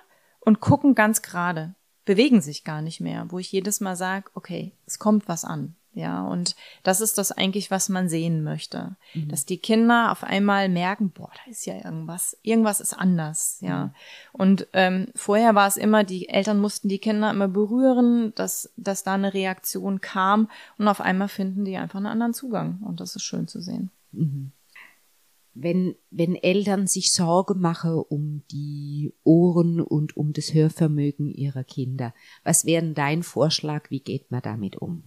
und 0.44 0.60
gucken 0.60 0.94
ganz 0.94 1.22
gerade, 1.22 1.74
bewegen 2.04 2.40
sich 2.40 2.64
gar 2.64 2.82
nicht 2.82 3.00
mehr, 3.00 3.26
wo 3.28 3.38
ich 3.38 3.52
jedes 3.52 3.80
Mal 3.80 3.96
sage, 3.96 4.30
okay, 4.34 4.72
es 4.86 4.98
kommt 4.98 5.28
was 5.28 5.44
an. 5.44 5.76
Ja, 5.94 6.24
und 6.26 6.56
das 6.84 7.02
ist 7.02 7.18
das 7.18 7.32
eigentlich, 7.32 7.70
was 7.70 7.90
man 7.90 8.08
sehen 8.08 8.42
möchte. 8.42 8.96
Mhm. 9.12 9.28
Dass 9.28 9.44
die 9.44 9.58
Kinder 9.58 10.10
auf 10.10 10.24
einmal 10.24 10.70
merken, 10.70 11.10
boah, 11.10 11.30
da 11.34 11.50
ist 11.50 11.66
ja 11.66 11.74
irgendwas, 11.74 12.34
irgendwas 12.40 12.80
ist 12.80 12.94
anders, 12.94 13.58
ja. 13.60 13.86
Mhm. 13.86 13.90
Und 14.32 14.66
ähm, 14.72 15.08
vorher 15.14 15.54
war 15.54 15.68
es 15.68 15.76
immer, 15.76 16.02
die 16.02 16.30
Eltern 16.30 16.60
mussten 16.60 16.88
die 16.88 16.98
Kinder 16.98 17.30
immer 17.30 17.48
berühren, 17.48 18.32
dass, 18.36 18.72
dass 18.78 19.02
da 19.02 19.14
eine 19.14 19.34
Reaktion 19.34 20.00
kam 20.00 20.48
und 20.78 20.88
auf 20.88 21.02
einmal 21.02 21.28
finden 21.28 21.66
die 21.66 21.76
einfach 21.76 21.98
einen 21.98 22.06
anderen 22.06 22.32
Zugang. 22.32 22.80
Und 22.82 23.00
das 23.00 23.14
ist 23.14 23.22
schön 23.22 23.46
zu 23.46 23.60
sehen. 23.60 23.90
Mhm 24.12 24.52
wenn, 25.54 25.94
wenn 26.10 26.34
Eltern 26.34 26.86
sich 26.86 27.12
Sorge 27.12 27.54
machen 27.54 27.94
um 27.94 28.42
die 28.50 29.12
Ohren 29.24 29.80
und 29.80 30.16
um 30.16 30.32
das 30.32 30.54
Hörvermögen 30.54 31.30
ihrer 31.30 31.64
Kinder, 31.64 32.14
was 32.42 32.64
wäre 32.64 32.92
dein 32.92 33.22
Vorschlag? 33.22 33.90
Wie 33.90 34.00
geht 34.00 34.30
man 34.30 34.42
damit 34.42 34.76
um? 34.76 35.04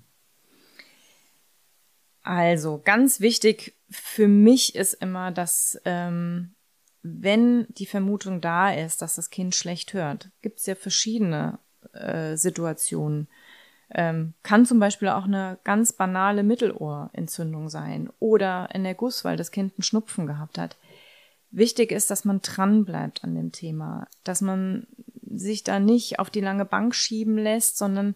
Also 2.22 2.82
ganz 2.84 3.20
wichtig 3.20 3.76
für 3.90 4.28
mich 4.28 4.76
ist 4.76 4.94
immer, 4.96 5.32
dass 5.32 5.80
ähm, 5.86 6.56
wenn 7.04 7.68
die 7.70 7.86
Vermutung 7.86 8.42
da 8.42 8.74
ist, 8.74 9.02
dass 9.02 9.16
das 9.16 9.30
Kind 9.30 9.54
schlecht 9.54 9.94
hört, 9.94 10.32
gibt 10.42 10.60
es 10.60 10.66
ja 10.66 10.74
verschiedene 10.74 11.60
äh, 11.94 12.36
Situationen. 12.36 13.28
Ähm, 13.92 14.34
kann 14.44 14.66
zum 14.66 14.80
Beispiel 14.80 15.10
auch 15.10 15.26
eine 15.26 15.60
ganz 15.64 15.94
banale 15.94 16.44
Mittelohrentzündung 16.44 17.70
sein 17.70 18.10
oder 18.20 18.70
ein 18.74 18.86
Erguss, 18.86 19.24
weil 19.24 19.38
das 19.38 19.52
Kind 19.52 19.74
einen 19.76 19.84
Schnupfen 19.84 20.26
gehabt 20.26 20.58
hat. 20.58 20.78
Wichtig 21.52 21.92
ist, 21.92 22.10
dass 22.10 22.26
man 22.26 22.42
dran 22.42 22.84
bleibt 22.84 23.24
an 23.24 23.36
dem 23.36 23.52
Thema, 23.52 24.08
dass 24.24 24.42
man 24.42 24.88
sich 25.22 25.64
da 25.64 25.80
nicht 25.80 26.20
auf 26.20 26.30
die 26.30 26.42
lange 26.42 26.66
Bank 26.66 26.96
schieben 26.96 27.38
lässt, 27.38 27.78
sondern 27.78 28.16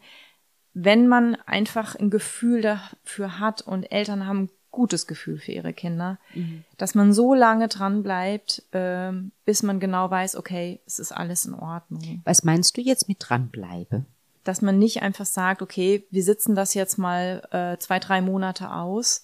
wenn 0.73 1.07
man 1.07 1.35
einfach 1.45 1.95
ein 1.95 2.09
Gefühl 2.09 2.61
dafür 2.61 3.39
hat 3.39 3.61
und 3.61 3.91
Eltern 3.91 4.25
haben 4.25 4.43
ein 4.43 4.49
gutes 4.71 5.07
Gefühl 5.07 5.39
für 5.39 5.51
ihre 5.51 5.73
Kinder, 5.73 6.19
mhm. 6.33 6.63
dass 6.77 6.95
man 6.95 7.11
so 7.11 7.33
lange 7.33 7.67
dran 7.67 8.03
bleibt, 8.03 8.63
äh, 8.71 9.11
bis 9.45 9.63
man 9.63 9.79
genau 9.79 10.09
weiß, 10.09 10.35
okay, 10.35 10.81
es 10.85 10.99
ist 10.99 11.11
alles 11.11 11.45
in 11.45 11.53
Ordnung. 11.53 12.21
Was 12.23 12.43
meinst 12.43 12.77
du 12.77 12.81
jetzt 12.81 13.07
mit 13.07 13.17
dranbleibe? 13.19 14.05
Dass 14.43 14.61
man 14.61 14.79
nicht 14.79 15.01
einfach 15.01 15.25
sagt, 15.25 15.61
okay, 15.61 16.05
wir 16.11 16.23
sitzen 16.23 16.55
das 16.55 16.73
jetzt 16.73 16.97
mal 16.97 17.47
äh, 17.51 17.77
zwei, 17.77 17.99
drei 17.99 18.21
Monate 18.21 18.71
aus, 18.71 19.23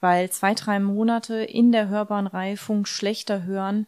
weil 0.00 0.30
zwei, 0.30 0.54
drei 0.54 0.80
Monate 0.80 1.36
in 1.36 1.72
der 1.72 1.88
hörbaren 1.88 2.26
Reifung 2.26 2.86
schlechter 2.86 3.44
hören 3.44 3.86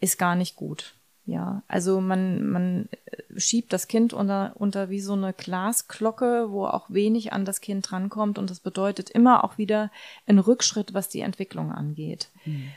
ist 0.00 0.18
gar 0.18 0.34
nicht 0.34 0.56
gut. 0.56 0.94
Ja, 1.26 1.62
also 1.68 2.00
man, 2.00 2.46
man 2.48 2.88
äh, 3.04 3.38
schiebt 3.38 3.72
das 3.72 3.86
Kind 3.86 4.12
unter, 4.12 4.52
unter 4.56 4.90
wie 4.90 5.00
so 5.00 5.12
eine 5.12 5.32
Glasglocke, 5.32 6.50
wo 6.50 6.66
auch 6.66 6.90
wenig 6.90 7.32
an 7.32 7.44
das 7.44 7.60
Kind 7.60 7.88
drankommt 7.88 8.38
und 8.38 8.50
das 8.50 8.60
bedeutet 8.60 9.10
immer 9.10 9.44
auch 9.44 9.58
wieder 9.58 9.92
ein 10.26 10.38
Rückschritt, 10.38 10.94
was 10.94 11.08
die 11.08 11.20
Entwicklung 11.20 11.70
angeht. 11.70 12.30
Mhm. 12.44 12.70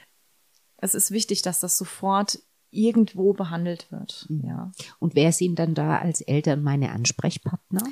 Es 0.77 0.93
ist 0.93 1.11
wichtig, 1.11 1.41
dass 1.41 1.61
das 1.61 1.77
sofort 1.77 2.39
irgendwo 2.73 3.33
behandelt 3.33 3.91
wird. 3.91 4.25
Mhm. 4.29 4.43
Ja. 4.47 4.71
Und 4.99 5.15
wer 5.15 5.31
sind 5.31 5.59
dann 5.59 5.73
da 5.73 5.99
als 5.99 6.21
Eltern 6.21 6.63
meine 6.63 6.91
Ansprechpartner? 6.91 7.83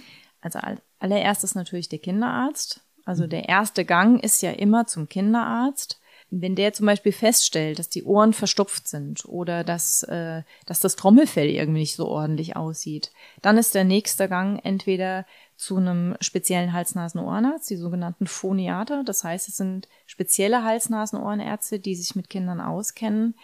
Also 0.41 0.60
allererstes 1.00 1.56
natürlich 1.56 1.89
der 1.89 2.00
Kinderarzt. 2.00 2.82
Also 3.06 3.26
mhm. 3.26 3.30
der 3.30 3.50
erste 3.50 3.86
Gang 3.86 4.24
ist 4.24 4.41
ja 4.41 4.52
immer 4.52 4.88
zum 4.88 5.08
Kinderarzt. 5.08 6.00
Wenn 6.34 6.56
der 6.56 6.72
zum 6.72 6.86
Beispiel 6.86 7.12
feststellt, 7.12 7.78
dass 7.78 7.89
die 7.89 8.06
Ohren 8.06 8.32
verstopft 8.32 8.88
sind 8.88 9.26
oder 9.26 9.65
dass, 9.65 10.04
äh, 10.04 10.44
dass 10.65 10.80
das 10.80 10.96
Trommelfell 10.96 11.50
irgendwie 11.50 11.82
nicht 11.82 11.96
so 11.98 12.08
ordentlich 12.08 12.56
aussieht, 12.56 13.12
dann 13.41 13.58
ist 13.58 13.76
der 13.76 13.84
nächste 13.84 14.30
Gang 14.30 14.62
entweder 14.63 15.26
zu 15.58 15.76
einem 15.76 16.15
speziellen 16.22 16.72
Hals-Nasen-Ohrenarzt, 16.72 17.70
die 17.70 17.76
sogenannten 17.76 18.28
Phoniater. 18.28 19.04
Das 19.04 19.26
heißt, 19.26 19.50
es 19.50 19.58
sind 19.58 19.89
spezielle 20.06 20.63
Hals-Nasen-Ohrenärzte, 20.63 21.80
die 21.80 21.96
sich 21.96 22.15
mit 22.15 22.30
Kindern 22.30 22.62
auskennen 22.62 23.36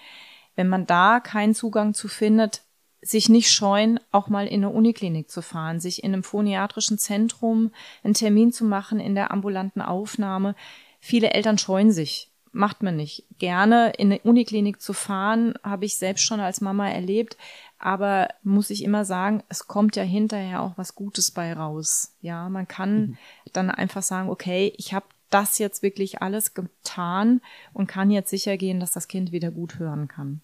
wenn 0.58 0.68
man 0.68 0.86
da 0.86 1.22
keinen 1.22 1.56
Zugang 1.56 1.94
zu 1.94 2.10
findet, 2.10 2.64
sich 3.02 3.30
nicht 3.30 3.52
scheuen, 3.52 4.00
auch 4.12 4.28
mal 4.28 4.48
in 4.48 4.66
eine 4.66 4.70
Uniklinik 4.70 5.30
zu 5.30 5.42
fahren, 5.42 5.80
sich 5.80 6.04
in 6.04 6.14
einem 6.14 6.24
phoniatrischen 6.24 6.98
Zentrum 6.98 7.72
einen 8.04 8.16
Termin 8.16 8.52
zu 8.52 8.66
machen 8.66 9.00
in 9.00 9.16
der 9.16 9.32
ambulanten 9.32 9.82
Aufnahme. 9.82 10.56
Viele 11.00 11.32
Eltern 11.32 11.58
scheuen 11.58 11.92
sich. 11.92 12.32
Macht 12.52 12.82
man 12.82 12.96
nicht. 12.96 13.24
Gerne 13.38 13.92
in 13.98 14.12
eine 14.12 14.22
Uniklinik 14.22 14.82
zu 14.82 14.94
fahren, 14.94 15.54
habe 15.64 15.86
ich 15.86 15.98
selbst 15.98 16.24
schon 16.24 16.40
als 16.40 16.60
Mama 16.60 16.90
erlebt. 16.90 17.38
Aber 17.78 18.30
muss 18.42 18.72
ich 18.72 18.84
immer 18.84 19.06
sagen, 19.06 19.44
es 19.48 19.68
kommt 19.68 19.96
ja 19.96 20.02
hinterher 20.02 20.64
auch 20.64 20.74
was 20.76 20.96
Gutes 20.96 21.30
bei 21.30 21.54
raus. 21.54 22.16
Ja, 22.22 22.50
man 22.50 22.68
kann 22.68 23.00
mhm. 23.00 23.18
dann 23.54 23.70
einfach 23.70 24.02
sagen, 24.02 24.30
okay, 24.30 24.74
ich 24.78 24.94
habe 24.94 25.06
das 25.30 25.60
jetzt 25.60 25.84
wirklich 25.84 26.22
alles 26.22 26.54
getan 26.54 27.42
und 27.74 27.88
kann 27.88 28.10
jetzt 28.10 28.30
sicher 28.30 28.58
gehen, 28.58 28.80
dass 28.80 28.92
das 28.92 29.08
Kind 29.08 29.32
wieder 29.32 29.52
gut 29.52 29.78
hören 29.78 30.08
kann. 30.08 30.42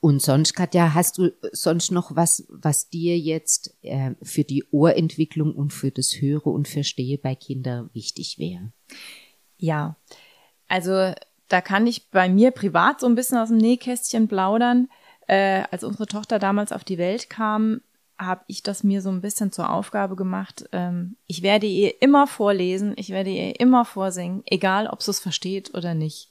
Und 0.00 0.22
sonst, 0.22 0.54
Katja, 0.54 0.94
hast 0.94 1.18
du 1.18 1.32
sonst 1.52 1.90
noch 1.90 2.14
was, 2.14 2.46
was 2.48 2.88
dir 2.88 3.18
jetzt 3.18 3.76
äh, 3.82 4.12
für 4.22 4.44
die 4.44 4.64
Ohrentwicklung 4.70 5.54
und 5.54 5.72
für 5.72 5.90
das 5.90 6.20
Höre 6.20 6.46
und 6.46 6.68
Verstehe 6.68 7.18
bei 7.18 7.34
Kindern 7.34 7.90
wichtig 7.92 8.38
wäre? 8.38 8.72
Ja, 9.56 9.96
also 10.68 11.12
da 11.48 11.60
kann 11.60 11.86
ich 11.86 12.10
bei 12.10 12.28
mir 12.28 12.50
privat 12.50 13.00
so 13.00 13.06
ein 13.06 13.14
bisschen 13.14 13.38
aus 13.38 13.48
dem 13.48 13.58
Nähkästchen 13.58 14.28
plaudern. 14.28 14.88
Äh, 15.26 15.64
als 15.70 15.84
unsere 15.84 16.06
Tochter 16.06 16.38
damals 16.38 16.72
auf 16.72 16.84
die 16.84 16.98
Welt 16.98 17.30
kam, 17.30 17.80
habe 18.18 18.44
ich 18.46 18.62
das 18.62 18.82
mir 18.82 19.02
so 19.02 19.10
ein 19.10 19.20
bisschen 19.20 19.52
zur 19.52 19.70
Aufgabe 19.70 20.16
gemacht. 20.16 20.64
Ähm, 20.72 21.16
ich 21.26 21.42
werde 21.42 21.66
ihr 21.66 22.00
immer 22.00 22.26
vorlesen, 22.26 22.94
ich 22.96 23.10
werde 23.10 23.30
ihr 23.30 23.60
immer 23.60 23.84
vorsingen, 23.84 24.42
egal 24.46 24.86
ob 24.86 25.02
sie 25.02 25.10
es 25.10 25.20
versteht 25.20 25.74
oder 25.74 25.94
nicht 25.94 26.30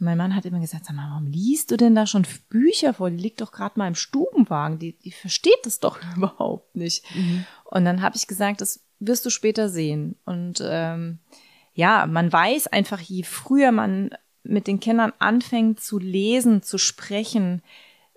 mein 0.00 0.18
Mann 0.18 0.34
hat 0.34 0.44
immer 0.44 0.60
gesagt, 0.60 0.86
sag 0.86 0.96
mal, 0.96 1.10
warum 1.10 1.26
liest 1.26 1.70
du 1.70 1.76
denn 1.76 1.94
da 1.94 2.06
schon 2.06 2.26
Bücher 2.48 2.94
vor? 2.94 3.10
Die 3.10 3.16
liegt 3.16 3.40
doch 3.40 3.52
gerade 3.52 3.78
mal 3.78 3.88
im 3.88 3.94
Stubenwagen. 3.94 4.78
Die, 4.78 4.92
die 4.92 5.12
versteht 5.12 5.58
das 5.64 5.80
doch 5.80 6.00
überhaupt 6.16 6.74
nicht. 6.74 7.04
Mhm. 7.14 7.44
Und 7.64 7.84
dann 7.84 8.02
habe 8.02 8.16
ich 8.16 8.26
gesagt, 8.26 8.60
das 8.60 8.80
wirst 8.98 9.24
du 9.26 9.30
später 9.30 9.68
sehen. 9.68 10.16
Und 10.24 10.62
ähm, 10.64 11.18
ja, 11.74 12.06
man 12.06 12.32
weiß 12.32 12.66
einfach, 12.68 13.00
je 13.00 13.22
früher 13.22 13.72
man 13.72 14.10
mit 14.42 14.66
den 14.66 14.80
Kindern 14.80 15.12
anfängt 15.18 15.80
zu 15.80 15.98
lesen, 15.98 16.62
zu 16.62 16.78
sprechen, 16.78 17.62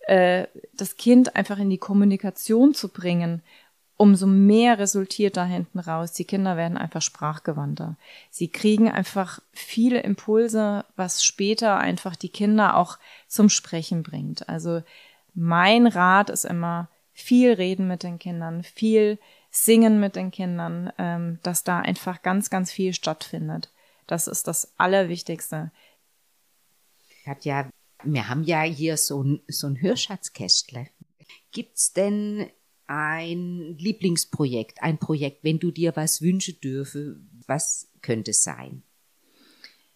äh, 0.07 0.47
das 0.73 0.97
Kind 0.97 1.35
einfach 1.35 1.59
in 1.59 1.69
die 1.69 1.77
Kommunikation 1.77 2.73
zu 2.73 2.89
bringen, 2.89 3.41
umso 3.97 4.27
mehr 4.27 4.79
resultiert 4.79 5.37
da 5.37 5.45
hinten 5.45 5.79
raus. 5.79 6.13
Die 6.13 6.25
Kinder 6.25 6.57
werden 6.57 6.77
einfach 6.77 7.01
sprachgewandter. 7.01 7.95
Sie 8.29 8.47
kriegen 8.47 8.89
einfach 8.89 9.39
viele 9.51 10.01
Impulse, 10.01 10.85
was 10.95 11.23
später 11.23 11.77
einfach 11.77 12.15
die 12.15 12.29
Kinder 12.29 12.77
auch 12.77 12.97
zum 13.27 13.49
Sprechen 13.49 14.03
bringt. 14.03 14.49
Also 14.49 14.83
mein 15.33 15.87
Rat 15.87 16.29
ist 16.29 16.45
immer 16.45 16.89
viel 17.13 17.53
reden 17.53 17.87
mit 17.87 18.03
den 18.03 18.19
Kindern, 18.19 18.63
viel 18.63 19.19
singen 19.51 19.99
mit 19.99 20.15
den 20.15 20.31
Kindern, 20.31 20.91
ähm, 20.97 21.39
dass 21.43 21.63
da 21.63 21.79
einfach 21.79 22.23
ganz, 22.23 22.49
ganz 22.49 22.71
viel 22.71 22.93
stattfindet. 22.93 23.69
Das 24.07 24.27
ist 24.27 24.47
das 24.47 24.73
Allerwichtigste. 24.77 25.71
Katja, 27.23 27.69
wir 28.03 28.27
haben 28.27 28.43
ja 28.43 28.63
hier 28.63 28.97
so 28.97 29.23
ein, 29.23 29.41
so 29.47 29.67
ein 29.67 29.79
Hörschatzkästle. 29.79 30.87
Gibt's 31.51 31.93
denn 31.93 32.49
ein 32.87 33.75
Lieblingsprojekt, 33.77 34.81
ein 34.81 34.97
Projekt, 34.97 35.43
wenn 35.43 35.59
du 35.59 35.71
dir 35.71 35.95
was 35.95 36.21
wünschen 36.21 36.59
dürfe, 36.61 37.17
was 37.47 37.91
könnte 38.01 38.31
es 38.31 38.43
sein? 38.43 38.83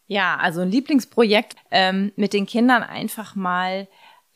Ja, 0.08 0.38
also 0.38 0.62
ein 0.62 0.72
Lieblingsprojekt 0.72 1.58
ähm, 1.70 2.14
mit 2.16 2.34
den 2.34 2.46
Kindern 2.46 2.82
einfach 2.82 3.36
mal 3.36 3.88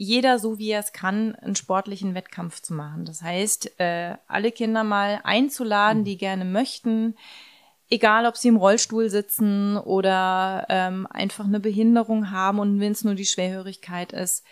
jeder 0.03 0.39
so 0.39 0.57
wie 0.57 0.71
er 0.71 0.79
es 0.79 0.93
kann, 0.93 1.35
einen 1.35 1.55
sportlichen 1.55 2.15
Wettkampf 2.15 2.59
zu 2.63 2.73
machen. 2.73 3.05
Das 3.05 3.21
heißt, 3.21 3.79
äh, 3.79 4.15
alle 4.27 4.51
Kinder 4.51 4.83
mal 4.83 5.21
einzuladen, 5.23 6.03
die 6.03 6.17
gerne 6.17 6.43
möchten, 6.43 7.15
egal 7.87 8.25
ob 8.25 8.35
sie 8.35 8.47
im 8.47 8.55
Rollstuhl 8.55 9.11
sitzen 9.11 9.77
oder 9.77 10.65
ähm, 10.69 11.05
einfach 11.07 11.45
eine 11.45 11.59
Behinderung 11.59 12.31
haben 12.31 12.57
und 12.57 12.79
wenn 12.79 12.93
es 12.93 13.03
nur 13.03 13.13
die 13.13 13.27
Schwerhörigkeit 13.27 14.11
ist, 14.11 14.43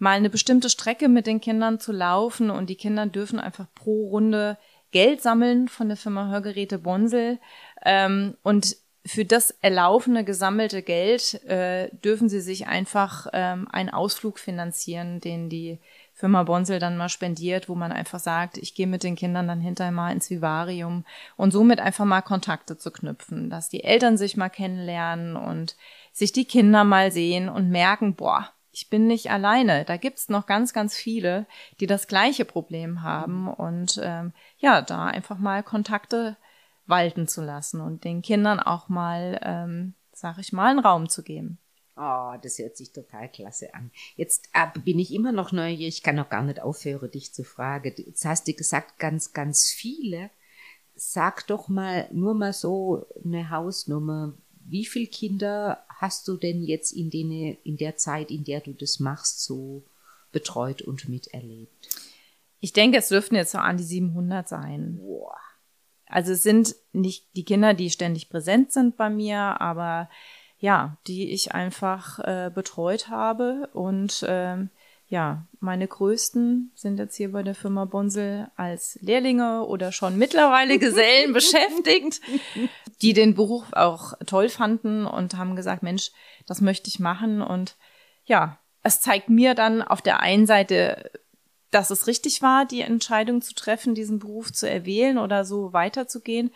mal 0.00 0.16
eine 0.16 0.30
bestimmte 0.30 0.70
Strecke 0.70 1.08
mit 1.08 1.26
den 1.26 1.40
Kindern 1.40 1.78
zu 1.78 1.92
laufen 1.92 2.50
und 2.50 2.68
die 2.68 2.76
Kinder 2.76 3.06
dürfen 3.06 3.38
einfach 3.38 3.66
pro 3.74 4.08
Runde 4.08 4.58
Geld 4.90 5.22
sammeln 5.22 5.68
von 5.68 5.88
der 5.88 5.96
Firma 5.96 6.28
Hörgeräte 6.28 6.78
Bonsel. 6.78 7.38
Ähm, 7.84 8.36
und 8.42 8.76
für 9.06 9.24
das 9.24 9.50
erlaufene 9.62 10.24
gesammelte 10.24 10.82
Geld 10.82 11.42
äh, 11.44 11.88
dürfen 12.04 12.28
sie 12.28 12.40
sich 12.40 12.66
einfach 12.66 13.28
ähm, 13.32 13.68
einen 13.70 13.90
Ausflug 13.90 14.38
finanzieren, 14.38 15.20
den 15.20 15.48
die 15.48 15.78
Firma 16.14 16.42
Bonsel 16.42 16.78
dann 16.78 16.98
mal 16.98 17.08
spendiert, 17.08 17.68
wo 17.68 17.74
man 17.74 17.92
einfach 17.92 18.18
sagt, 18.18 18.58
ich 18.58 18.74
gehe 18.74 18.86
mit 18.86 19.02
den 19.02 19.16
Kindern 19.16 19.48
dann 19.48 19.60
hinterher 19.60 19.92
mal 19.92 20.12
ins 20.12 20.28
Vivarium 20.28 21.04
und 21.36 21.50
somit 21.50 21.80
einfach 21.80 22.04
mal 22.04 22.20
Kontakte 22.20 22.76
zu 22.76 22.90
knüpfen, 22.90 23.48
dass 23.48 23.70
die 23.70 23.84
Eltern 23.84 24.18
sich 24.18 24.36
mal 24.36 24.50
kennenlernen 24.50 25.36
und 25.36 25.76
sich 26.12 26.32
die 26.32 26.44
Kinder 26.44 26.84
mal 26.84 27.10
sehen 27.10 27.48
und 27.48 27.70
merken, 27.70 28.14
boah, 28.16 28.50
ich 28.72 28.88
bin 28.88 29.06
nicht 29.06 29.30
alleine. 29.30 29.84
Da 29.84 29.96
gibt's 29.96 30.28
noch 30.28 30.46
ganz, 30.46 30.72
ganz 30.72 30.94
viele, 30.96 31.46
die 31.80 31.86
das 31.86 32.06
gleiche 32.06 32.44
Problem 32.44 33.02
haben 33.02 33.48
und 33.48 34.00
ähm, 34.02 34.32
ja, 34.58 34.82
da 34.82 35.06
einfach 35.06 35.38
mal 35.38 35.62
Kontakte 35.62 36.36
walten 36.86 37.28
zu 37.28 37.42
lassen 37.42 37.80
und 37.80 38.04
den 38.04 38.22
Kindern 38.22 38.60
auch 38.60 38.88
mal, 38.88 39.40
ähm, 39.42 39.94
sag 40.12 40.38
ich 40.38 40.52
mal, 40.52 40.70
einen 40.70 40.80
Raum 40.80 41.08
zu 41.08 41.22
geben. 41.22 41.58
Oh, 41.96 42.34
das 42.42 42.58
hört 42.58 42.76
sich 42.76 42.92
total 42.92 43.28
klasse 43.28 43.74
an. 43.74 43.90
Jetzt 44.16 44.48
äh, 44.54 44.66
bin 44.78 44.98
ich 44.98 45.12
immer 45.12 45.32
noch 45.32 45.52
neugierig, 45.52 45.98
ich 45.98 46.02
kann 46.02 46.16
noch 46.16 46.30
gar 46.30 46.42
nicht 46.42 46.62
aufhören, 46.62 47.10
dich 47.10 47.34
zu 47.34 47.44
fragen. 47.44 47.92
Jetzt 47.96 48.24
hast 48.24 48.48
du 48.48 48.54
gesagt, 48.54 48.98
ganz, 48.98 49.32
ganz 49.32 49.70
viele. 49.70 50.30
Sag 50.94 51.46
doch 51.46 51.68
mal, 51.68 52.08
nur 52.12 52.34
mal 52.34 52.52
so 52.52 53.06
eine 53.24 53.50
Hausnummer. 53.50 54.34
Wie 54.64 54.86
viele 54.86 55.08
Kinder 55.08 55.84
hast 56.00 56.26
du 56.28 56.38
denn 56.38 56.62
jetzt 56.62 56.92
in, 56.92 57.10
den, 57.10 57.30
in 57.62 57.76
der 57.76 57.96
Zeit, 57.96 58.30
in 58.30 58.44
der 58.44 58.60
du 58.60 58.72
das 58.72 59.00
machst, 59.00 59.44
so 59.44 59.84
betreut 60.32 60.80
und 60.80 61.10
miterlebt? 61.10 61.88
Ich 62.58 62.72
denke, 62.72 62.98
es 62.98 63.08
dürften 63.08 63.34
jetzt 63.34 63.52
so 63.52 63.58
an 63.58 63.76
die 63.76 63.84
700 63.84 64.48
sein. 64.48 64.96
Boah. 64.98 65.36
Also 66.06 66.32
es 66.32 66.42
sind 66.42 66.74
nicht 66.92 67.36
die 67.36 67.44
Kinder, 67.44 67.74
die 67.74 67.90
ständig 67.90 68.30
präsent 68.30 68.72
sind 68.72 68.96
bei 68.96 69.10
mir, 69.10 69.60
aber 69.60 70.08
ja, 70.58 70.96
die 71.06 71.32
ich 71.32 71.52
einfach 71.52 72.18
äh, 72.20 72.50
betreut 72.52 73.08
habe. 73.08 73.68
Und 73.74 74.24
ähm, 74.26 74.70
ja, 75.10 75.44
meine 75.58 75.88
größten 75.88 76.70
sind 76.76 76.98
jetzt 77.00 77.16
hier 77.16 77.32
bei 77.32 77.42
der 77.42 77.56
Firma 77.56 77.84
Bonsel 77.84 78.48
als 78.54 78.96
Lehrlinge 79.02 79.64
oder 79.64 79.90
schon 79.90 80.16
mittlerweile 80.16 80.78
Gesellen 80.78 81.32
beschäftigt, 81.32 82.20
die 83.02 83.12
den 83.12 83.34
Beruf 83.34 83.72
auch 83.72 84.14
toll 84.24 84.48
fanden 84.48 85.06
und 85.06 85.36
haben 85.36 85.56
gesagt, 85.56 85.82
Mensch, 85.82 86.12
das 86.46 86.60
möchte 86.60 86.88
ich 86.88 87.00
machen. 87.00 87.42
Und 87.42 87.76
ja, 88.24 88.60
es 88.84 89.00
zeigt 89.00 89.28
mir 89.28 89.54
dann 89.54 89.82
auf 89.82 90.00
der 90.00 90.20
einen 90.20 90.46
Seite, 90.46 91.10
dass 91.72 91.90
es 91.90 92.06
richtig 92.06 92.40
war, 92.40 92.64
die 92.64 92.82
Entscheidung 92.82 93.42
zu 93.42 93.52
treffen, 93.52 93.96
diesen 93.96 94.20
Beruf 94.20 94.52
zu 94.52 94.70
erwählen 94.70 95.18
oder 95.18 95.44
so 95.44 95.72
weiterzugehen. 95.72 96.52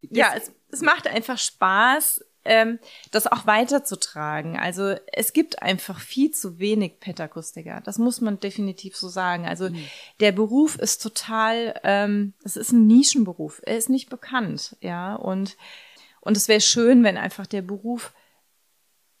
Ja, 0.00 0.32
es, 0.34 0.50
es 0.70 0.80
macht 0.80 1.06
einfach 1.06 1.36
Spaß, 1.36 2.24
ähm, 2.44 2.78
das 3.10 3.26
auch 3.26 3.46
weiterzutragen. 3.46 4.58
Also 4.58 4.94
es 5.12 5.32
gibt 5.32 5.62
einfach 5.62 6.00
viel 6.00 6.30
zu 6.30 6.58
wenig 6.58 7.00
Petakustiker. 7.00 7.80
Das 7.84 7.98
muss 7.98 8.20
man 8.20 8.40
definitiv 8.40 8.96
so 8.96 9.08
sagen. 9.08 9.46
Also 9.46 9.70
mhm. 9.70 9.84
der 10.20 10.32
Beruf 10.32 10.76
ist 10.76 11.02
total, 11.02 11.78
ähm, 11.84 12.34
es 12.44 12.56
ist 12.56 12.72
ein 12.72 12.86
Nischenberuf. 12.86 13.60
Er 13.64 13.76
ist 13.76 13.90
nicht 13.90 14.10
bekannt, 14.10 14.76
ja. 14.80 15.14
Und 15.14 15.56
und 16.24 16.36
es 16.36 16.46
wäre 16.46 16.60
schön, 16.60 17.02
wenn 17.02 17.16
einfach 17.16 17.48
der 17.48 17.62
Beruf 17.62 18.14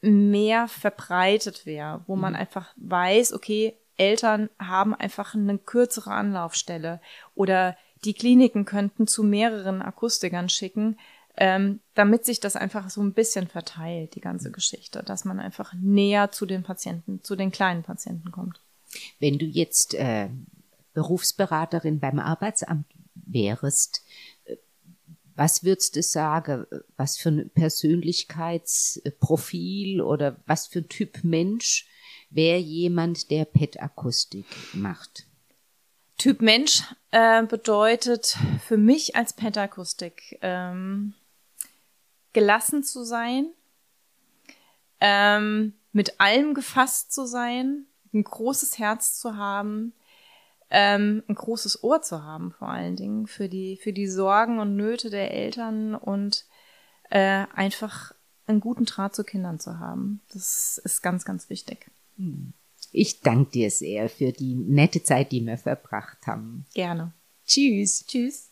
mehr 0.00 0.68
verbreitet 0.68 1.66
wäre, 1.66 2.02
wo 2.06 2.16
man 2.16 2.32
mhm. 2.32 2.38
einfach 2.38 2.72
weiß, 2.76 3.32
okay, 3.32 3.76
Eltern 3.96 4.48
haben 4.58 4.94
einfach 4.94 5.34
eine 5.34 5.58
kürzere 5.58 6.12
Anlaufstelle 6.12 7.00
oder 7.34 7.76
die 8.04 8.14
Kliniken 8.14 8.64
könnten 8.64 9.06
zu 9.06 9.22
mehreren 9.22 9.82
Akustikern 9.82 10.48
schicken, 10.48 10.98
ähm, 11.36 11.80
damit 11.94 12.24
sich 12.24 12.40
das 12.40 12.56
einfach 12.56 12.90
so 12.90 13.02
ein 13.02 13.14
bisschen 13.14 13.48
verteilt, 13.48 14.14
die 14.14 14.20
ganze 14.20 14.50
Geschichte, 14.50 15.02
dass 15.02 15.24
man 15.24 15.40
einfach 15.40 15.72
näher 15.74 16.30
zu 16.30 16.46
den 16.46 16.62
Patienten, 16.62 17.22
zu 17.22 17.36
den 17.36 17.50
kleinen 17.50 17.82
Patienten 17.82 18.30
kommt. 18.30 18.60
Wenn 19.18 19.38
du 19.38 19.46
jetzt 19.46 19.94
äh, 19.94 20.28
Berufsberaterin 20.92 22.00
beim 22.00 22.18
Arbeitsamt 22.18 22.84
wärst, 23.14 24.04
äh, 24.44 24.56
was 25.34 25.64
würdest 25.64 25.96
du 25.96 26.02
sagen? 26.02 26.66
Was 26.98 27.16
für 27.16 27.30
ein 27.30 27.48
Persönlichkeitsprofil 27.50 30.02
oder 30.02 30.36
was 30.46 30.66
für 30.66 30.80
ein 30.80 30.88
Typ 30.88 31.24
Mensch 31.24 31.88
wäre 32.28 32.58
jemand, 32.58 33.30
der 33.30 33.46
PET-Akustik 33.46 34.44
macht? 34.74 35.26
Typ 36.18 36.42
Mensch 36.42 36.82
äh, 37.10 37.42
bedeutet 37.44 38.36
für 38.64 38.76
mich 38.76 39.16
als 39.16 39.32
PET-Akustik 39.32 40.38
ähm, 40.42 41.14
gelassen 42.32 42.82
zu 42.82 43.04
sein, 43.04 43.50
ähm, 45.00 45.74
mit 45.92 46.20
allem 46.20 46.54
gefasst 46.54 47.12
zu 47.12 47.26
sein, 47.26 47.86
ein 48.12 48.24
großes 48.24 48.78
Herz 48.78 49.18
zu 49.18 49.36
haben, 49.36 49.92
ähm, 50.70 51.22
ein 51.28 51.34
großes 51.34 51.82
Ohr 51.84 52.02
zu 52.02 52.22
haben, 52.22 52.52
vor 52.52 52.68
allen 52.68 52.96
Dingen 52.96 53.26
für 53.26 53.48
die 53.48 53.76
für 53.76 53.92
die 53.92 54.06
Sorgen 54.06 54.58
und 54.58 54.76
Nöte 54.76 55.10
der 55.10 55.32
Eltern 55.32 55.94
und 55.94 56.46
äh, 57.10 57.44
einfach 57.54 58.14
einen 58.46 58.60
guten 58.60 58.86
Draht 58.86 59.14
zu 59.14 59.24
Kindern 59.24 59.60
zu 59.60 59.78
haben. 59.78 60.20
Das 60.32 60.80
ist 60.82 61.02
ganz 61.02 61.24
ganz 61.24 61.50
wichtig. 61.50 61.90
Hm. 62.16 62.54
Ich 62.90 63.20
danke 63.20 63.50
dir 63.50 63.70
sehr 63.70 64.08
für 64.08 64.32
die 64.32 64.54
nette 64.54 65.02
Zeit, 65.02 65.32
die 65.32 65.40
wir 65.42 65.58
verbracht 65.58 66.26
haben. 66.26 66.66
Gerne. 66.74 67.12
Tschüss. 67.46 68.06
Tschüss. 68.06 68.51